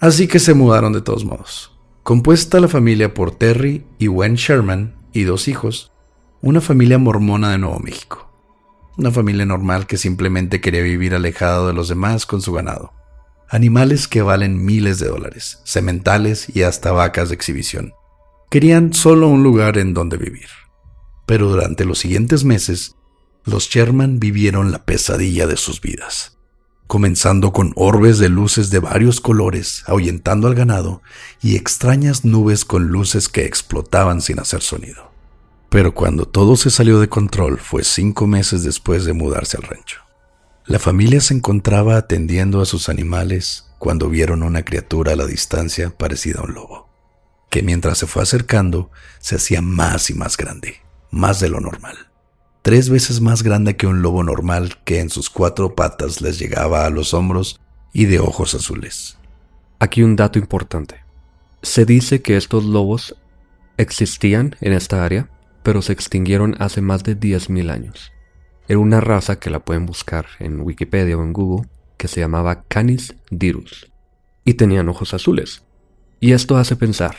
Así 0.00 0.26
que 0.26 0.38
se 0.38 0.54
mudaron 0.54 0.94
de 0.94 1.02
todos 1.02 1.26
modos. 1.26 1.78
Compuesta 2.02 2.58
la 2.58 2.68
familia 2.68 3.12
por 3.12 3.32
Terry 3.32 3.84
y 3.98 4.08
Wen 4.08 4.36
Sherman 4.36 4.94
y 5.12 5.24
dos 5.24 5.46
hijos, 5.46 5.92
una 6.40 6.62
familia 6.62 6.96
mormona 6.96 7.50
de 7.50 7.58
Nuevo 7.58 7.78
México 7.80 8.30
una 9.00 9.10
familia 9.10 9.46
normal 9.46 9.86
que 9.86 9.96
simplemente 9.96 10.60
quería 10.60 10.82
vivir 10.82 11.14
alejado 11.14 11.66
de 11.66 11.72
los 11.72 11.88
demás 11.88 12.26
con 12.26 12.42
su 12.42 12.52
ganado. 12.52 12.92
Animales 13.52 14.06
que 14.06 14.22
valen 14.22 14.64
miles 14.64 15.00
de 15.00 15.08
dólares, 15.08 15.58
sementales 15.64 16.46
y 16.54 16.62
hasta 16.62 16.92
vacas 16.92 17.30
de 17.30 17.34
exhibición. 17.34 17.92
Querían 18.48 18.92
solo 18.94 19.26
un 19.26 19.42
lugar 19.42 19.76
en 19.76 19.92
donde 19.92 20.16
vivir. 20.16 20.46
Pero 21.26 21.48
durante 21.48 21.84
los 21.84 21.98
siguientes 21.98 22.44
meses, 22.44 22.94
los 23.44 23.68
Sherman 23.68 24.20
vivieron 24.20 24.70
la 24.70 24.84
pesadilla 24.84 25.48
de 25.48 25.56
sus 25.56 25.80
vidas, 25.80 26.38
comenzando 26.86 27.52
con 27.52 27.72
orbes 27.74 28.18
de 28.18 28.28
luces 28.28 28.70
de 28.70 28.78
varios 28.78 29.20
colores 29.20 29.82
ahuyentando 29.86 30.46
al 30.46 30.54
ganado 30.54 31.02
y 31.42 31.56
extrañas 31.56 32.24
nubes 32.24 32.64
con 32.64 32.88
luces 32.88 33.28
que 33.28 33.46
explotaban 33.46 34.20
sin 34.20 34.38
hacer 34.38 34.62
sonido. 34.62 35.10
Pero 35.70 35.92
cuando 35.92 36.24
todo 36.24 36.54
se 36.54 36.70
salió 36.70 37.00
de 37.00 37.08
control 37.08 37.58
fue 37.58 37.82
cinco 37.82 38.28
meses 38.28 38.62
después 38.62 39.04
de 39.04 39.12
mudarse 39.12 39.56
al 39.56 39.64
rancho. 39.64 40.02
La 40.70 40.78
familia 40.78 41.20
se 41.20 41.34
encontraba 41.34 41.96
atendiendo 41.96 42.60
a 42.60 42.64
sus 42.64 42.88
animales 42.88 43.66
cuando 43.80 44.08
vieron 44.08 44.44
una 44.44 44.64
criatura 44.64 45.14
a 45.14 45.16
la 45.16 45.26
distancia 45.26 45.90
parecida 45.90 46.38
a 46.38 46.44
un 46.44 46.54
lobo, 46.54 46.88
que 47.50 47.64
mientras 47.64 47.98
se 47.98 48.06
fue 48.06 48.22
acercando 48.22 48.88
se 49.18 49.34
hacía 49.34 49.62
más 49.62 50.10
y 50.10 50.14
más 50.14 50.36
grande, 50.36 50.76
más 51.10 51.40
de 51.40 51.48
lo 51.48 51.58
normal. 51.58 51.96
tres 52.62 52.88
veces 52.88 53.20
más 53.20 53.42
grande 53.42 53.76
que 53.76 53.88
un 53.88 54.00
lobo 54.00 54.22
normal 54.22 54.78
que 54.84 55.00
en 55.00 55.10
sus 55.10 55.28
cuatro 55.28 55.74
patas 55.74 56.20
les 56.20 56.38
llegaba 56.38 56.86
a 56.86 56.90
los 56.90 57.14
hombros 57.14 57.60
y 57.92 58.04
de 58.04 58.20
ojos 58.20 58.54
azules. 58.54 59.18
Aquí 59.80 60.04
un 60.04 60.14
dato 60.14 60.38
importante. 60.38 61.02
Se 61.62 61.84
dice 61.84 62.22
que 62.22 62.36
estos 62.36 62.62
lobos 62.62 63.16
existían 63.76 64.54
en 64.60 64.72
esta 64.72 65.04
área, 65.04 65.28
pero 65.64 65.82
se 65.82 65.92
extinguieron 65.92 66.54
hace 66.60 66.80
más 66.80 67.02
de 67.02 67.18
10.000 67.18 67.72
años. 67.72 68.12
Era 68.70 68.78
una 68.78 69.00
raza 69.00 69.40
que 69.40 69.50
la 69.50 69.58
pueden 69.58 69.84
buscar 69.84 70.26
en 70.38 70.60
Wikipedia 70.60 71.18
o 71.18 71.24
en 71.24 71.32
Google, 71.32 71.68
que 71.96 72.06
se 72.06 72.20
llamaba 72.20 72.62
Canis 72.68 73.16
dirus, 73.28 73.90
y 74.44 74.54
tenían 74.54 74.88
ojos 74.88 75.12
azules. 75.12 75.64
Y 76.20 76.34
esto 76.34 76.56
hace 76.56 76.76
pensar, 76.76 77.16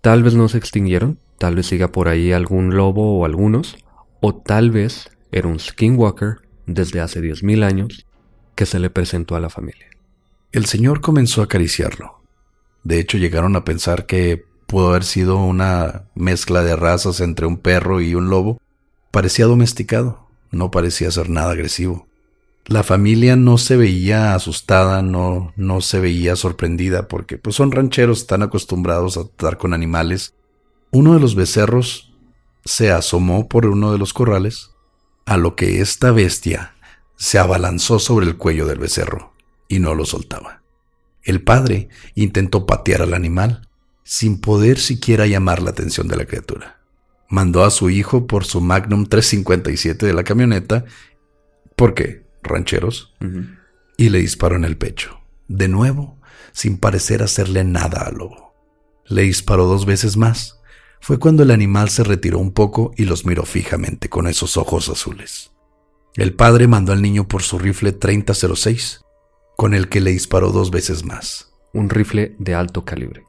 tal 0.00 0.24
vez 0.24 0.34
no 0.34 0.48
se 0.48 0.58
extinguieron, 0.58 1.20
tal 1.38 1.54
vez 1.54 1.66
siga 1.66 1.92
por 1.92 2.08
ahí 2.08 2.32
algún 2.32 2.76
lobo 2.76 3.16
o 3.16 3.24
algunos, 3.24 3.78
o 4.18 4.34
tal 4.34 4.72
vez 4.72 5.16
era 5.30 5.46
un 5.46 5.60
skinwalker 5.60 6.38
desde 6.66 7.00
hace 7.00 7.20
10.000 7.20 7.62
años 7.62 8.04
que 8.56 8.66
se 8.66 8.80
le 8.80 8.90
presentó 8.90 9.36
a 9.36 9.40
la 9.40 9.48
familia. 9.48 9.86
El 10.50 10.66
señor 10.66 11.00
comenzó 11.00 11.40
a 11.40 11.44
acariciarlo. 11.44 12.24
De 12.82 12.98
hecho, 12.98 13.16
llegaron 13.16 13.54
a 13.54 13.64
pensar 13.64 14.06
que 14.06 14.44
pudo 14.66 14.88
haber 14.88 15.04
sido 15.04 15.36
una 15.36 16.06
mezcla 16.16 16.64
de 16.64 16.74
razas 16.74 17.20
entre 17.20 17.46
un 17.46 17.58
perro 17.58 18.00
y 18.00 18.16
un 18.16 18.28
lobo. 18.28 18.60
Parecía 19.12 19.46
domesticado, 19.46 20.29
no 20.50 20.70
parecía 20.70 21.10
ser 21.10 21.30
nada 21.30 21.52
agresivo. 21.52 22.08
La 22.66 22.82
familia 22.82 23.36
no 23.36 23.58
se 23.58 23.76
veía 23.76 24.34
asustada, 24.34 25.02
no, 25.02 25.52
no 25.56 25.80
se 25.80 25.98
veía 25.98 26.36
sorprendida, 26.36 27.08
porque 27.08 27.38
pues 27.38 27.56
son 27.56 27.72
rancheros, 27.72 28.20
están 28.20 28.42
acostumbrados 28.42 29.16
a 29.16 29.22
estar 29.22 29.58
con 29.58 29.74
animales. 29.74 30.34
Uno 30.90 31.14
de 31.14 31.20
los 31.20 31.34
becerros 31.34 32.12
se 32.64 32.90
asomó 32.92 33.48
por 33.48 33.66
uno 33.66 33.92
de 33.92 33.98
los 33.98 34.12
corrales, 34.12 34.70
a 35.24 35.36
lo 35.36 35.56
que 35.56 35.80
esta 35.80 36.10
bestia 36.12 36.74
se 37.16 37.38
abalanzó 37.38 37.98
sobre 37.98 38.26
el 38.26 38.36
cuello 38.36 38.66
del 38.66 38.78
becerro 38.78 39.32
y 39.68 39.78
no 39.78 39.94
lo 39.94 40.04
soltaba. 40.04 40.62
El 41.22 41.42
padre 41.42 41.88
intentó 42.14 42.66
patear 42.66 43.02
al 43.02 43.14
animal, 43.14 43.68
sin 44.04 44.40
poder 44.40 44.78
siquiera 44.78 45.26
llamar 45.26 45.62
la 45.62 45.70
atención 45.70 46.08
de 46.08 46.16
la 46.16 46.24
criatura. 46.24 46.79
Mandó 47.30 47.64
a 47.64 47.70
su 47.70 47.90
hijo 47.90 48.26
por 48.26 48.44
su 48.44 48.60
Magnum 48.60 49.06
357 49.06 50.04
de 50.04 50.12
la 50.12 50.24
camioneta, 50.24 50.84
porque 51.76 52.26
rancheros, 52.42 53.14
y 53.96 54.08
le 54.08 54.18
disparó 54.18 54.56
en 54.56 54.64
el 54.64 54.76
pecho, 54.76 55.20
de 55.46 55.68
nuevo, 55.68 56.18
sin 56.52 56.76
parecer 56.76 57.22
hacerle 57.22 57.62
nada 57.62 58.00
al 58.00 58.16
lobo. 58.16 58.52
Le 59.06 59.22
disparó 59.22 59.66
dos 59.66 59.86
veces 59.86 60.16
más. 60.16 60.60
Fue 61.00 61.18
cuando 61.18 61.44
el 61.44 61.52
animal 61.52 61.88
se 61.88 62.04
retiró 62.04 62.38
un 62.38 62.52
poco 62.52 62.92
y 62.96 63.04
los 63.04 63.24
miró 63.24 63.44
fijamente 63.44 64.08
con 64.08 64.26
esos 64.26 64.56
ojos 64.56 64.88
azules. 64.88 65.52
El 66.16 66.34
padre 66.34 66.66
mandó 66.66 66.92
al 66.92 67.00
niño 67.00 67.28
por 67.28 67.42
su 67.42 67.58
rifle 67.58 67.92
3006, 67.92 69.02
con 69.56 69.74
el 69.74 69.88
que 69.88 70.00
le 70.00 70.10
disparó 70.10 70.50
dos 70.50 70.70
veces 70.70 71.04
más. 71.04 71.52
Un 71.72 71.90
rifle 71.90 72.34
de 72.38 72.54
alto 72.54 72.84
calibre. 72.84 73.24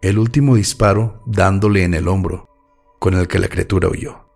El 0.00 0.18
último 0.18 0.54
disparo 0.54 1.22
dándole 1.26 1.82
en 1.82 1.94
el 1.94 2.08
hombro, 2.08 2.48
con 3.02 3.14
el 3.14 3.26
que 3.26 3.40
la 3.40 3.48
criatura 3.48 3.88
huyó. 3.88 4.28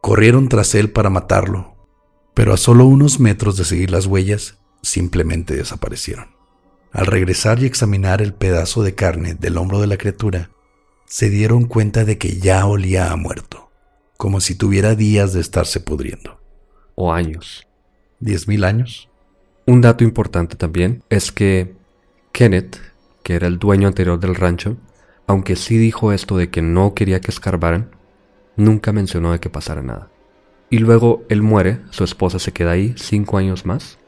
Corrieron 0.00 0.48
tras 0.48 0.76
él 0.76 0.92
para 0.92 1.10
matarlo, 1.10 1.74
pero 2.34 2.54
a 2.54 2.56
solo 2.56 2.84
unos 2.84 3.18
metros 3.18 3.56
de 3.56 3.64
seguir 3.64 3.90
las 3.90 4.06
huellas, 4.06 4.58
simplemente 4.80 5.56
desaparecieron. 5.56 6.28
Al 6.92 7.06
regresar 7.06 7.60
y 7.60 7.66
examinar 7.66 8.22
el 8.22 8.32
pedazo 8.32 8.84
de 8.84 8.94
carne 8.94 9.34
del 9.34 9.58
hombro 9.58 9.80
de 9.80 9.88
la 9.88 9.96
criatura, 9.96 10.50
se 11.04 11.30
dieron 11.30 11.64
cuenta 11.64 12.04
de 12.04 12.16
que 12.16 12.38
ya 12.38 12.64
olía 12.64 13.10
a 13.10 13.16
muerto, 13.16 13.72
como 14.18 14.40
si 14.40 14.54
tuviera 14.54 14.94
días 14.94 15.32
de 15.32 15.40
estarse 15.40 15.80
pudriendo. 15.80 16.40
O 16.94 17.12
años. 17.12 17.66
¿Diez 18.20 18.46
mil 18.46 18.62
años? 18.62 19.08
Un 19.66 19.80
dato 19.80 20.04
importante 20.04 20.54
también 20.54 21.02
es 21.10 21.32
que 21.32 21.74
Kenneth, 22.30 22.76
que 23.24 23.34
era 23.34 23.48
el 23.48 23.58
dueño 23.58 23.88
anterior 23.88 24.20
del 24.20 24.36
rancho, 24.36 24.76
aunque 25.26 25.56
sí 25.56 25.76
dijo 25.76 26.12
esto 26.12 26.36
de 26.36 26.50
que 26.50 26.62
no 26.62 26.94
quería 26.94 27.20
que 27.20 27.32
escarbaran, 27.32 27.90
nunca 28.56 28.92
mencionó 28.92 29.32
de 29.32 29.40
que 29.40 29.50
pasara 29.50 29.82
nada. 29.82 30.10
Y 30.70 30.78
luego 30.78 31.24
él 31.28 31.42
muere, 31.42 31.80
su 31.90 32.04
esposa 32.04 32.38
se 32.38 32.52
queda 32.52 32.72
ahí 32.72 32.94
cinco 32.96 33.38
años 33.38 33.66
más. 33.66 33.98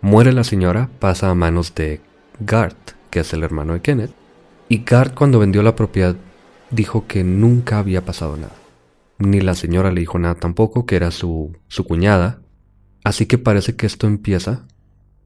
Muere 0.00 0.32
la 0.32 0.44
señora, 0.44 0.90
pasa 0.98 1.30
a 1.30 1.34
manos 1.34 1.74
de 1.74 2.00
Gart, 2.40 2.92
que 3.10 3.20
es 3.20 3.32
el 3.32 3.44
hermano 3.44 3.74
de 3.74 3.80
Kenneth. 3.80 4.12
Y 4.68 4.84
Gart 4.84 5.14
cuando 5.14 5.38
vendió 5.38 5.62
la 5.62 5.76
propiedad 5.76 6.16
dijo 6.70 7.06
que 7.06 7.22
nunca 7.22 7.78
había 7.78 8.04
pasado 8.04 8.36
nada. 8.36 8.54
Ni 9.18 9.40
la 9.40 9.54
señora 9.54 9.92
le 9.92 10.00
dijo 10.00 10.18
nada 10.18 10.34
tampoco, 10.34 10.86
que 10.86 10.96
era 10.96 11.10
su, 11.10 11.56
su 11.68 11.84
cuñada. 11.84 12.40
Así 13.04 13.26
que 13.26 13.38
parece 13.38 13.76
que 13.76 13.86
esto 13.86 14.06
empieza, 14.06 14.66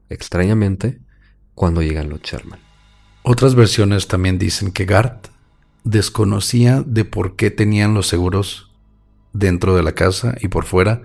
extrañamente, 0.09 0.99
cuando 1.53 1.81
llegan 1.81 2.09
los 2.09 2.21
Sherman. 2.21 2.59
Otras 3.23 3.55
versiones 3.55 4.07
también 4.07 4.37
dicen 4.37 4.71
que 4.71 4.85
Gart 4.85 5.29
desconocía 5.85 6.83
de 6.85 7.05
por 7.05 7.37
qué 7.37 7.51
tenían 7.51 7.93
los 7.93 8.07
seguros 8.07 8.71
dentro 9.31 9.75
de 9.75 9.83
la 9.83 9.93
casa 9.93 10.35
y 10.41 10.49
por 10.49 10.65
fuera. 10.65 11.03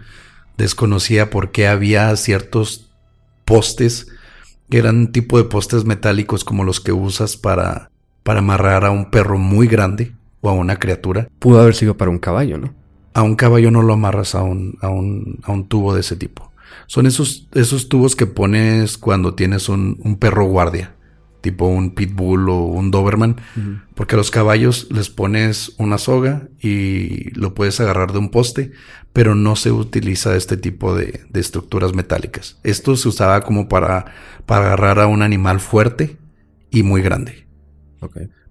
Desconocía 0.57 1.31
por 1.31 1.53
qué 1.53 1.69
había 1.69 2.14
ciertos 2.16 2.90
postes 3.45 4.09
que 4.69 4.79
eran 4.79 5.12
tipo 5.12 5.38
de 5.38 5.45
postes 5.45 5.85
metálicos 5.85 6.45
como 6.45 6.64
los 6.64 6.81
que 6.81 6.93
usas 6.93 7.37
para, 7.37 7.90
para 8.23 8.40
amarrar 8.40 8.85
a 8.85 8.90
un 8.90 9.11
perro 9.11 9.38
muy 9.38 9.69
grande 9.69 10.14
o 10.40 10.49
a 10.49 10.53
una 10.53 10.77
criatura. 10.77 11.29
Pudo 11.38 11.61
haber 11.61 11.75
sido 11.75 11.97
para 11.97 12.11
un 12.11 12.19
caballo, 12.19 12.59
¿no? 12.59 12.75
A 13.12 13.23
un 13.23 13.35
caballo 13.35 13.71
no 13.71 13.83
lo 13.83 13.93
amarras 13.93 14.35
a 14.35 14.43
un, 14.43 14.79
a 14.81 14.88
un, 14.88 15.40
a 15.43 15.53
un 15.53 15.66
tubo 15.66 15.95
de 15.95 16.01
ese 16.01 16.16
tipo. 16.16 16.53
Son 16.87 17.07
esos, 17.07 17.49
esos 17.53 17.88
tubos 17.88 18.14
que 18.14 18.27
pones 18.27 18.97
cuando 18.97 19.35
tienes 19.35 19.69
un, 19.69 19.99
un 20.03 20.16
perro 20.16 20.45
guardia 20.45 20.95
tipo 21.40 21.66
un 21.66 21.94
pitbull 21.94 22.48
o 22.48 22.64
un 22.64 22.90
doberman, 22.90 23.37
porque 23.94 24.14
a 24.14 24.18
los 24.18 24.31
caballos 24.31 24.88
les 24.90 25.11
pones 25.11 25.74
una 25.79 25.98
soga 25.98 26.48
y 26.61 27.31
lo 27.38 27.55
puedes 27.55 27.81
agarrar 27.81 28.12
de 28.12 28.18
un 28.18 28.31
poste, 28.31 28.72
pero 29.12 29.35
no 29.35 29.57
se 29.57 29.72
utiliza 29.72 30.37
este 30.37 30.57
tipo 30.57 30.94
de, 30.94 31.20
estructuras 31.35 31.94
metálicas. 31.94 32.59
Esto 32.62 32.96
se 32.96 33.09
usaba 33.09 33.40
como 33.42 33.68
para, 33.68 34.07
para 34.46 34.66
agarrar 34.66 35.00
a 35.00 35.07
un 35.07 35.22
animal 35.22 35.61
fuerte 35.61 36.16
y 36.70 36.83
muy 36.83 37.03
grande. 37.03 37.46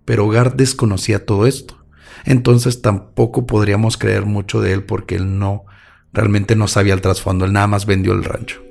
Pero 0.05 0.27
Gart 0.27 0.55
desconocía 0.55 1.25
todo 1.25 1.47
esto. 1.47 1.77
Entonces 2.25 2.81
tampoco 2.81 3.45
podríamos 3.45 3.97
creer 3.97 4.25
mucho 4.25 4.61
de 4.61 4.73
él 4.73 4.83
porque 4.83 5.15
él 5.15 5.39
no, 5.39 5.65
realmente 6.11 6.55
no 6.55 6.67
sabía 6.67 6.93
el 6.93 7.01
trasfondo, 7.01 7.45
él 7.45 7.53
nada 7.53 7.67
más 7.67 7.85
vendió 7.85 8.13
el 8.13 8.23
rancho. 8.23 8.61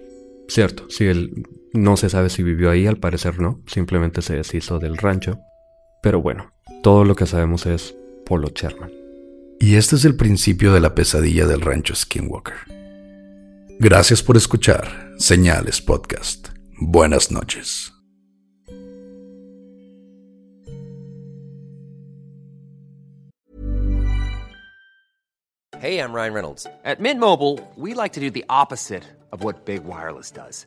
Cierto, 0.49 0.87
sí, 0.89 1.05
él 1.05 1.47
no 1.73 1.97
se 1.97 2.09
sabe 2.09 2.31
si 2.31 2.43
vivió 2.43 2.71
ahí, 2.71 2.87
al 2.87 2.99
parecer 2.99 3.41
no, 3.41 3.63
simplemente 3.67 4.23
se 4.23 4.37
deshizo 4.37 4.79
del 4.79 4.97
rancho. 4.97 5.39
Pero 6.03 6.23
bueno, 6.23 6.53
todo 6.83 7.05
lo 7.05 7.15
que 7.15 7.27
sabemos 7.27 7.67
es 7.67 7.95
Polo 8.25 8.49
Sherman. 8.55 8.93
Y 9.61 9.77
este 9.77 9.97
es 9.97 10.05
el 10.05 10.17
principio 10.17 10.73
de 10.73 10.81
la 10.81 10.95
pesadilla 10.95 11.47
del 11.47 11.61
rancho 11.61 11.95
Skinwalker. 11.95 12.55
Gracias 13.81 14.23
por 14.23 14.37
escuchar 14.37 15.15
Señales 15.19 15.81
Podcast. 15.81 16.49
Buenas 16.81 17.31
noches. 17.31 17.93
Hey, 25.81 26.01
I'm 26.01 26.13
Ryan 26.13 26.33
Reynolds. 26.35 26.67
At 26.85 26.99
Mint 26.99 27.21
Mobile, 27.21 27.61
we 27.77 27.95
like 27.95 28.15
to 28.15 28.21
do 28.21 28.31
the 28.31 28.45
opposite 28.51 29.05
of 29.31 29.45
what 29.45 29.65
Big 29.65 29.85
Wireless 29.85 30.33
does. 30.33 30.67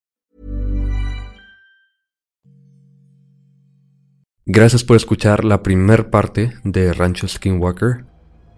Gracias 4.53 4.83
por 4.83 4.97
escuchar 4.97 5.45
la 5.45 5.63
primer 5.63 6.09
parte 6.09 6.51
de 6.65 6.91
Rancho 6.91 7.25
Skinwalker. 7.25 8.03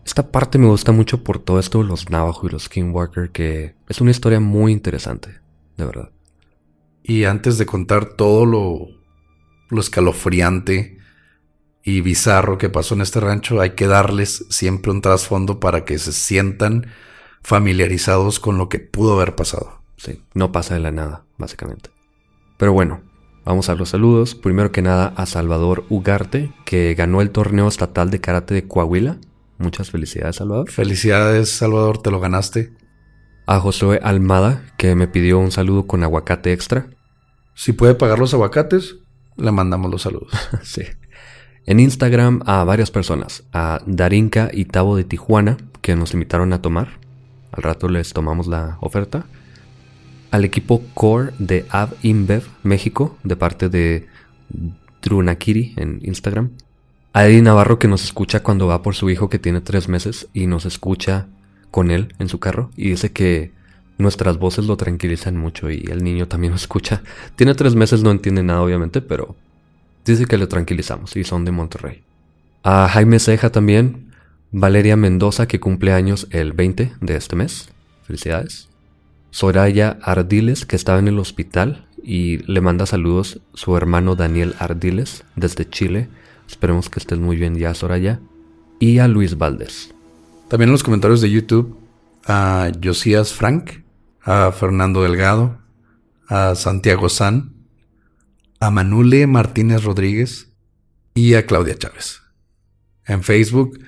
Esta 0.03 0.31
parte 0.31 0.57
me 0.57 0.65
gusta 0.65 0.91
mucho 0.91 1.23
por 1.23 1.37
todo 1.37 1.59
esto 1.59 1.83
de 1.83 1.87
los 1.87 2.09
Navajo 2.09 2.47
y 2.47 2.49
los 2.49 2.63
Skinwalker, 2.63 3.29
que 3.29 3.75
es 3.87 4.01
una 4.01 4.09
historia 4.09 4.39
muy 4.39 4.71
interesante, 4.71 5.39
de 5.77 5.85
verdad. 5.85 6.09
Y 7.03 7.25
antes 7.25 7.59
de 7.59 7.67
contar 7.67 8.05
todo 8.15 8.47
lo, 8.47 8.87
lo 9.69 9.79
escalofriante 9.79 10.97
y 11.83 12.01
bizarro 12.01 12.57
que 12.57 12.69
pasó 12.69 12.95
en 12.95 13.01
este 13.01 13.19
rancho, 13.19 13.61
hay 13.61 13.75
que 13.75 13.85
darles 13.85 14.47
siempre 14.49 14.91
un 14.91 15.01
trasfondo 15.01 15.59
para 15.59 15.85
que 15.85 15.99
se 15.99 16.11
sientan 16.11 16.87
familiarizados 17.43 18.39
con 18.39 18.57
lo 18.57 18.67
que 18.67 18.79
pudo 18.79 19.13
haber 19.13 19.35
pasado. 19.35 19.83
Sí, 19.97 20.23
no 20.33 20.51
pasa 20.51 20.73
de 20.73 20.79
la 20.79 20.91
nada, 20.91 21.27
básicamente. 21.37 21.91
Pero 22.57 22.73
bueno, 22.73 23.03
Vamos 23.45 23.69
a 23.69 23.75
los 23.75 23.89
saludos. 23.89 24.35
Primero 24.35 24.71
que 24.71 24.81
nada 24.81 25.13
a 25.17 25.25
Salvador 25.25 25.85
Ugarte, 25.89 26.53
que 26.65 26.93
ganó 26.95 27.21
el 27.21 27.31
torneo 27.31 27.67
estatal 27.67 28.09
de 28.09 28.21
karate 28.21 28.53
de 28.53 28.67
Coahuila. 28.67 29.17
Muchas 29.57 29.91
felicidades, 29.91 30.37
Salvador. 30.37 30.69
Felicidades, 30.71 31.49
Salvador, 31.49 32.01
te 32.01 32.09
lo 32.11 32.19
ganaste. 32.19 32.73
A 33.45 33.59
Josué 33.59 33.99
Almada, 34.01 34.63
que 34.77 34.95
me 34.95 35.07
pidió 35.07 35.39
un 35.39 35.51
saludo 35.51 35.87
con 35.87 36.03
aguacate 36.03 36.53
extra. 36.53 36.87
Si 37.53 37.73
puede 37.73 37.95
pagar 37.95 38.17
los 38.17 38.33
aguacates, 38.33 38.95
le 39.35 39.51
mandamos 39.51 39.91
los 39.91 40.01
saludos. 40.01 40.31
sí. 40.63 40.83
En 41.65 41.79
Instagram 41.79 42.41
a 42.45 42.63
varias 42.63 42.91
personas. 42.91 43.43
A 43.51 43.81
Darinka 43.85 44.49
y 44.53 44.65
Tavo 44.65 44.95
de 44.95 45.03
Tijuana, 45.03 45.57
que 45.81 45.95
nos 45.95 46.13
invitaron 46.13 46.53
a 46.53 46.61
tomar. 46.61 46.99
Al 47.51 47.63
rato 47.63 47.89
les 47.89 48.13
tomamos 48.13 48.47
la 48.47 48.77
oferta. 48.79 49.25
Al 50.33 50.45
equipo 50.45 50.81
Core 50.95 51.31
de 51.37 51.67
Av 51.69 51.91
InBev 52.01 52.41
México, 52.63 53.19
de 53.23 53.35
parte 53.35 53.69
de 53.69 54.07
Drunakiri 55.03 55.75
en 55.77 55.99
Instagram. 56.01 56.49
A 57.13 57.27
Eddie 57.27 57.43
Navarro, 57.43 57.77
que 57.77 57.87
nos 57.87 58.03
escucha 58.03 58.41
cuando 58.41 58.65
va 58.65 58.81
por 58.81 58.95
su 58.95 59.11
hijo 59.11 59.29
que 59.29 59.37
tiene 59.37 59.61
tres 59.61 59.87
meses 59.87 60.27
y 60.33 60.47
nos 60.47 60.65
escucha 60.65 61.27
con 61.69 61.91
él 61.91 62.15
en 62.17 62.29
su 62.29 62.39
carro 62.39 62.71
y 62.75 62.89
dice 62.89 63.11
que 63.11 63.51
nuestras 63.99 64.39
voces 64.39 64.65
lo 64.65 64.75
tranquilizan 64.75 65.37
mucho 65.37 65.69
y 65.69 65.85
el 65.91 66.03
niño 66.03 66.27
también 66.27 66.49
lo 66.49 66.57
escucha. 66.57 67.03
Tiene 67.35 67.53
tres 67.53 67.75
meses, 67.75 68.01
no 68.01 68.09
entiende 68.09 68.41
nada 68.41 68.63
obviamente, 68.63 69.01
pero 69.01 69.35
dice 70.03 70.25
que 70.25 70.39
le 70.39 70.47
tranquilizamos 70.47 71.15
y 71.15 71.23
son 71.23 71.45
de 71.45 71.51
Monterrey. 71.51 72.01
A 72.63 72.87
Jaime 72.87 73.19
Ceja 73.19 73.51
también, 73.51 74.15
Valeria 74.51 74.95
Mendoza 74.95 75.47
que 75.47 75.59
cumple 75.59 75.93
años 75.93 76.25
el 76.31 76.53
20 76.53 76.93
de 77.01 77.15
este 77.15 77.35
mes. 77.35 77.69
Felicidades. 78.01 78.72
Soraya 79.33 79.97
Ardiles 80.03 80.67
que 80.67 80.75
estaba 80.75 80.99
en 80.99 81.07
el 81.07 81.17
hospital 81.17 81.87
y 82.03 82.37
le 82.45 82.61
manda 82.61 82.85
saludos 82.85 83.41
su 83.55 83.75
hermano 83.75 84.15
Daniel 84.15 84.53
Ardiles 84.59 85.23
desde 85.35 85.67
Chile. 85.67 86.07
Esperemos 86.47 86.91
que 86.91 86.99
estés 86.99 87.17
muy 87.17 87.35
bien 87.35 87.55
ya, 87.55 87.73
Soraya. 87.73 88.19
Y 88.79 88.99
a 88.99 89.07
Luis 89.07 89.39
Valdés. 89.39 89.91
También 90.49 90.69
en 90.69 90.73
los 90.73 90.83
comentarios 90.83 91.19
de 91.19 91.31
YouTube 91.31 91.75
a 92.27 92.71
Josías 92.83 93.33
Frank, 93.33 93.71
a 94.21 94.51
Fernando 94.51 95.01
Delgado, 95.01 95.57
a 96.27 96.53
Santiago 96.53 97.09
San, 97.09 97.55
a 98.59 98.69
Manule 98.69 99.25
Martínez 99.25 99.83
Rodríguez 99.83 100.53
y 101.15 101.33
a 101.33 101.47
Claudia 101.47 101.75
Chávez. 101.75 102.21
En 103.07 103.23
Facebook, 103.23 103.79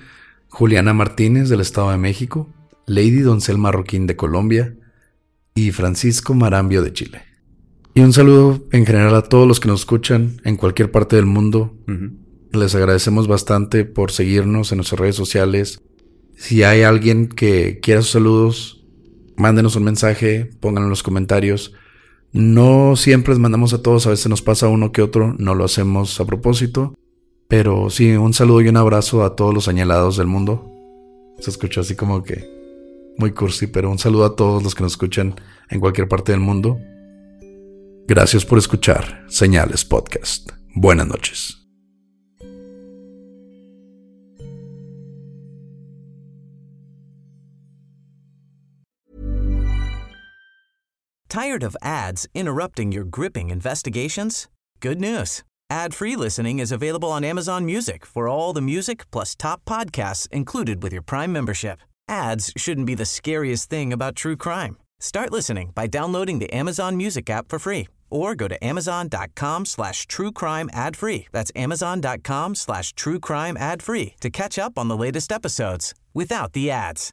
Juliana 0.48 0.92
Martínez 0.92 1.48
del 1.48 1.60
Estado 1.60 1.92
de 1.92 1.98
México, 1.98 2.52
Lady 2.86 3.20
Doncel 3.20 3.58
Marroquín 3.58 4.08
de 4.08 4.16
Colombia 4.16 4.74
y 5.56 5.72
Francisco 5.72 6.34
Marambio 6.34 6.82
de 6.82 6.92
Chile. 6.92 7.22
Y 7.94 8.02
un 8.02 8.12
saludo 8.12 8.64
en 8.70 8.86
general 8.86 9.16
a 9.16 9.22
todos 9.22 9.48
los 9.48 9.58
que 9.58 9.66
nos 9.66 9.80
escuchan 9.80 10.40
en 10.44 10.56
cualquier 10.56 10.92
parte 10.92 11.16
del 11.16 11.26
mundo. 11.26 11.74
Les 12.52 12.74
agradecemos 12.76 13.26
bastante 13.26 13.84
por 13.84 14.12
seguirnos 14.12 14.70
en 14.70 14.76
nuestras 14.76 15.00
redes 15.00 15.16
sociales, 15.16 15.80
si 16.36 16.62
hay 16.62 16.82
alguien 16.82 17.28
que 17.28 17.80
quiera 17.80 18.02
sus 18.02 18.10
saludos, 18.10 18.84
mándenos 19.36 19.74
un 19.74 19.84
mensaje, 19.84 20.50
pónganlo 20.60 20.86
en 20.86 20.90
los 20.90 21.02
comentarios. 21.02 21.72
No 22.32 22.94
siempre 22.94 23.32
les 23.32 23.40
mandamos 23.40 23.72
a 23.72 23.80
todos, 23.80 24.06
a 24.06 24.10
veces 24.10 24.28
nos 24.28 24.42
pasa 24.42 24.68
uno 24.68 24.92
que 24.92 25.00
otro, 25.00 25.34
no 25.38 25.54
lo 25.54 25.64
hacemos 25.64 26.20
a 26.20 26.26
propósito. 26.26 26.94
Pero 27.48 27.88
sí, 27.88 28.12
un 28.12 28.34
saludo 28.34 28.60
y 28.60 28.68
un 28.68 28.76
abrazo 28.76 29.24
a 29.24 29.34
todos 29.34 29.54
los 29.54 29.64
señalados 29.64 30.18
del 30.18 30.26
mundo. 30.26 30.70
Se 31.38 31.48
escuchó 31.48 31.80
así 31.80 31.94
como 31.96 32.22
que 32.22 32.55
muy 33.18 33.32
cursi, 33.32 33.66
pero 33.66 33.90
un 33.90 33.98
saludo 33.98 34.24
a 34.24 34.36
todos 34.36 34.62
los 34.62 34.74
que 34.74 34.82
nos 34.82 34.92
escuchan 34.92 35.34
en 35.70 35.80
cualquier 35.80 36.08
parte 36.08 36.32
del 36.32 36.40
mundo. 36.40 36.78
Gracias 38.06 38.44
por 38.44 38.58
escuchar 38.58 39.24
Señales 39.28 39.84
Podcast. 39.84 40.50
Buenas 40.74 41.08
noches. 41.08 41.56
Tired 51.28 51.64
of 51.64 51.76
ads 51.82 52.26
interrupting 52.34 52.92
your 52.92 53.04
gripping 53.04 53.50
investigations? 53.50 54.48
Good 54.80 55.00
news. 55.00 55.42
Ad-free 55.68 56.16
listening 56.16 56.60
is 56.60 56.70
available 56.70 57.10
on 57.10 57.24
Amazon 57.24 57.66
Music 57.66 58.06
for 58.06 58.28
all 58.28 58.52
the 58.52 58.62
music 58.62 59.10
plus 59.10 59.34
top 59.34 59.64
podcasts 59.64 60.28
included 60.30 60.82
with 60.82 60.92
your 60.92 61.02
Prime 61.02 61.32
membership. 61.32 61.80
Ads 62.08 62.52
shouldn't 62.56 62.86
be 62.86 62.94
the 62.94 63.04
scariest 63.04 63.68
thing 63.68 63.92
about 63.92 64.16
true 64.16 64.36
crime. 64.36 64.76
Start 65.00 65.32
listening 65.32 65.72
by 65.74 65.86
downloading 65.86 66.38
the 66.38 66.52
Amazon 66.52 66.96
Music 66.96 67.28
app 67.28 67.48
for 67.48 67.58
free 67.58 67.88
or 68.10 68.34
go 68.34 68.48
to 68.48 68.64
amazon.com 68.64 69.64
slash 69.64 70.06
true 70.06 70.32
crime 70.32 70.70
ad 70.72 70.96
free. 70.96 71.26
That's 71.32 71.52
amazon.com 71.56 72.54
slash 72.54 72.92
true 72.92 73.18
crime 73.20 73.56
ad 73.56 73.82
free 73.82 74.14
to 74.20 74.30
catch 74.30 74.58
up 74.58 74.78
on 74.78 74.88
the 74.88 74.96
latest 74.96 75.32
episodes 75.32 75.92
without 76.14 76.52
the 76.52 76.70
ads. 76.70 77.10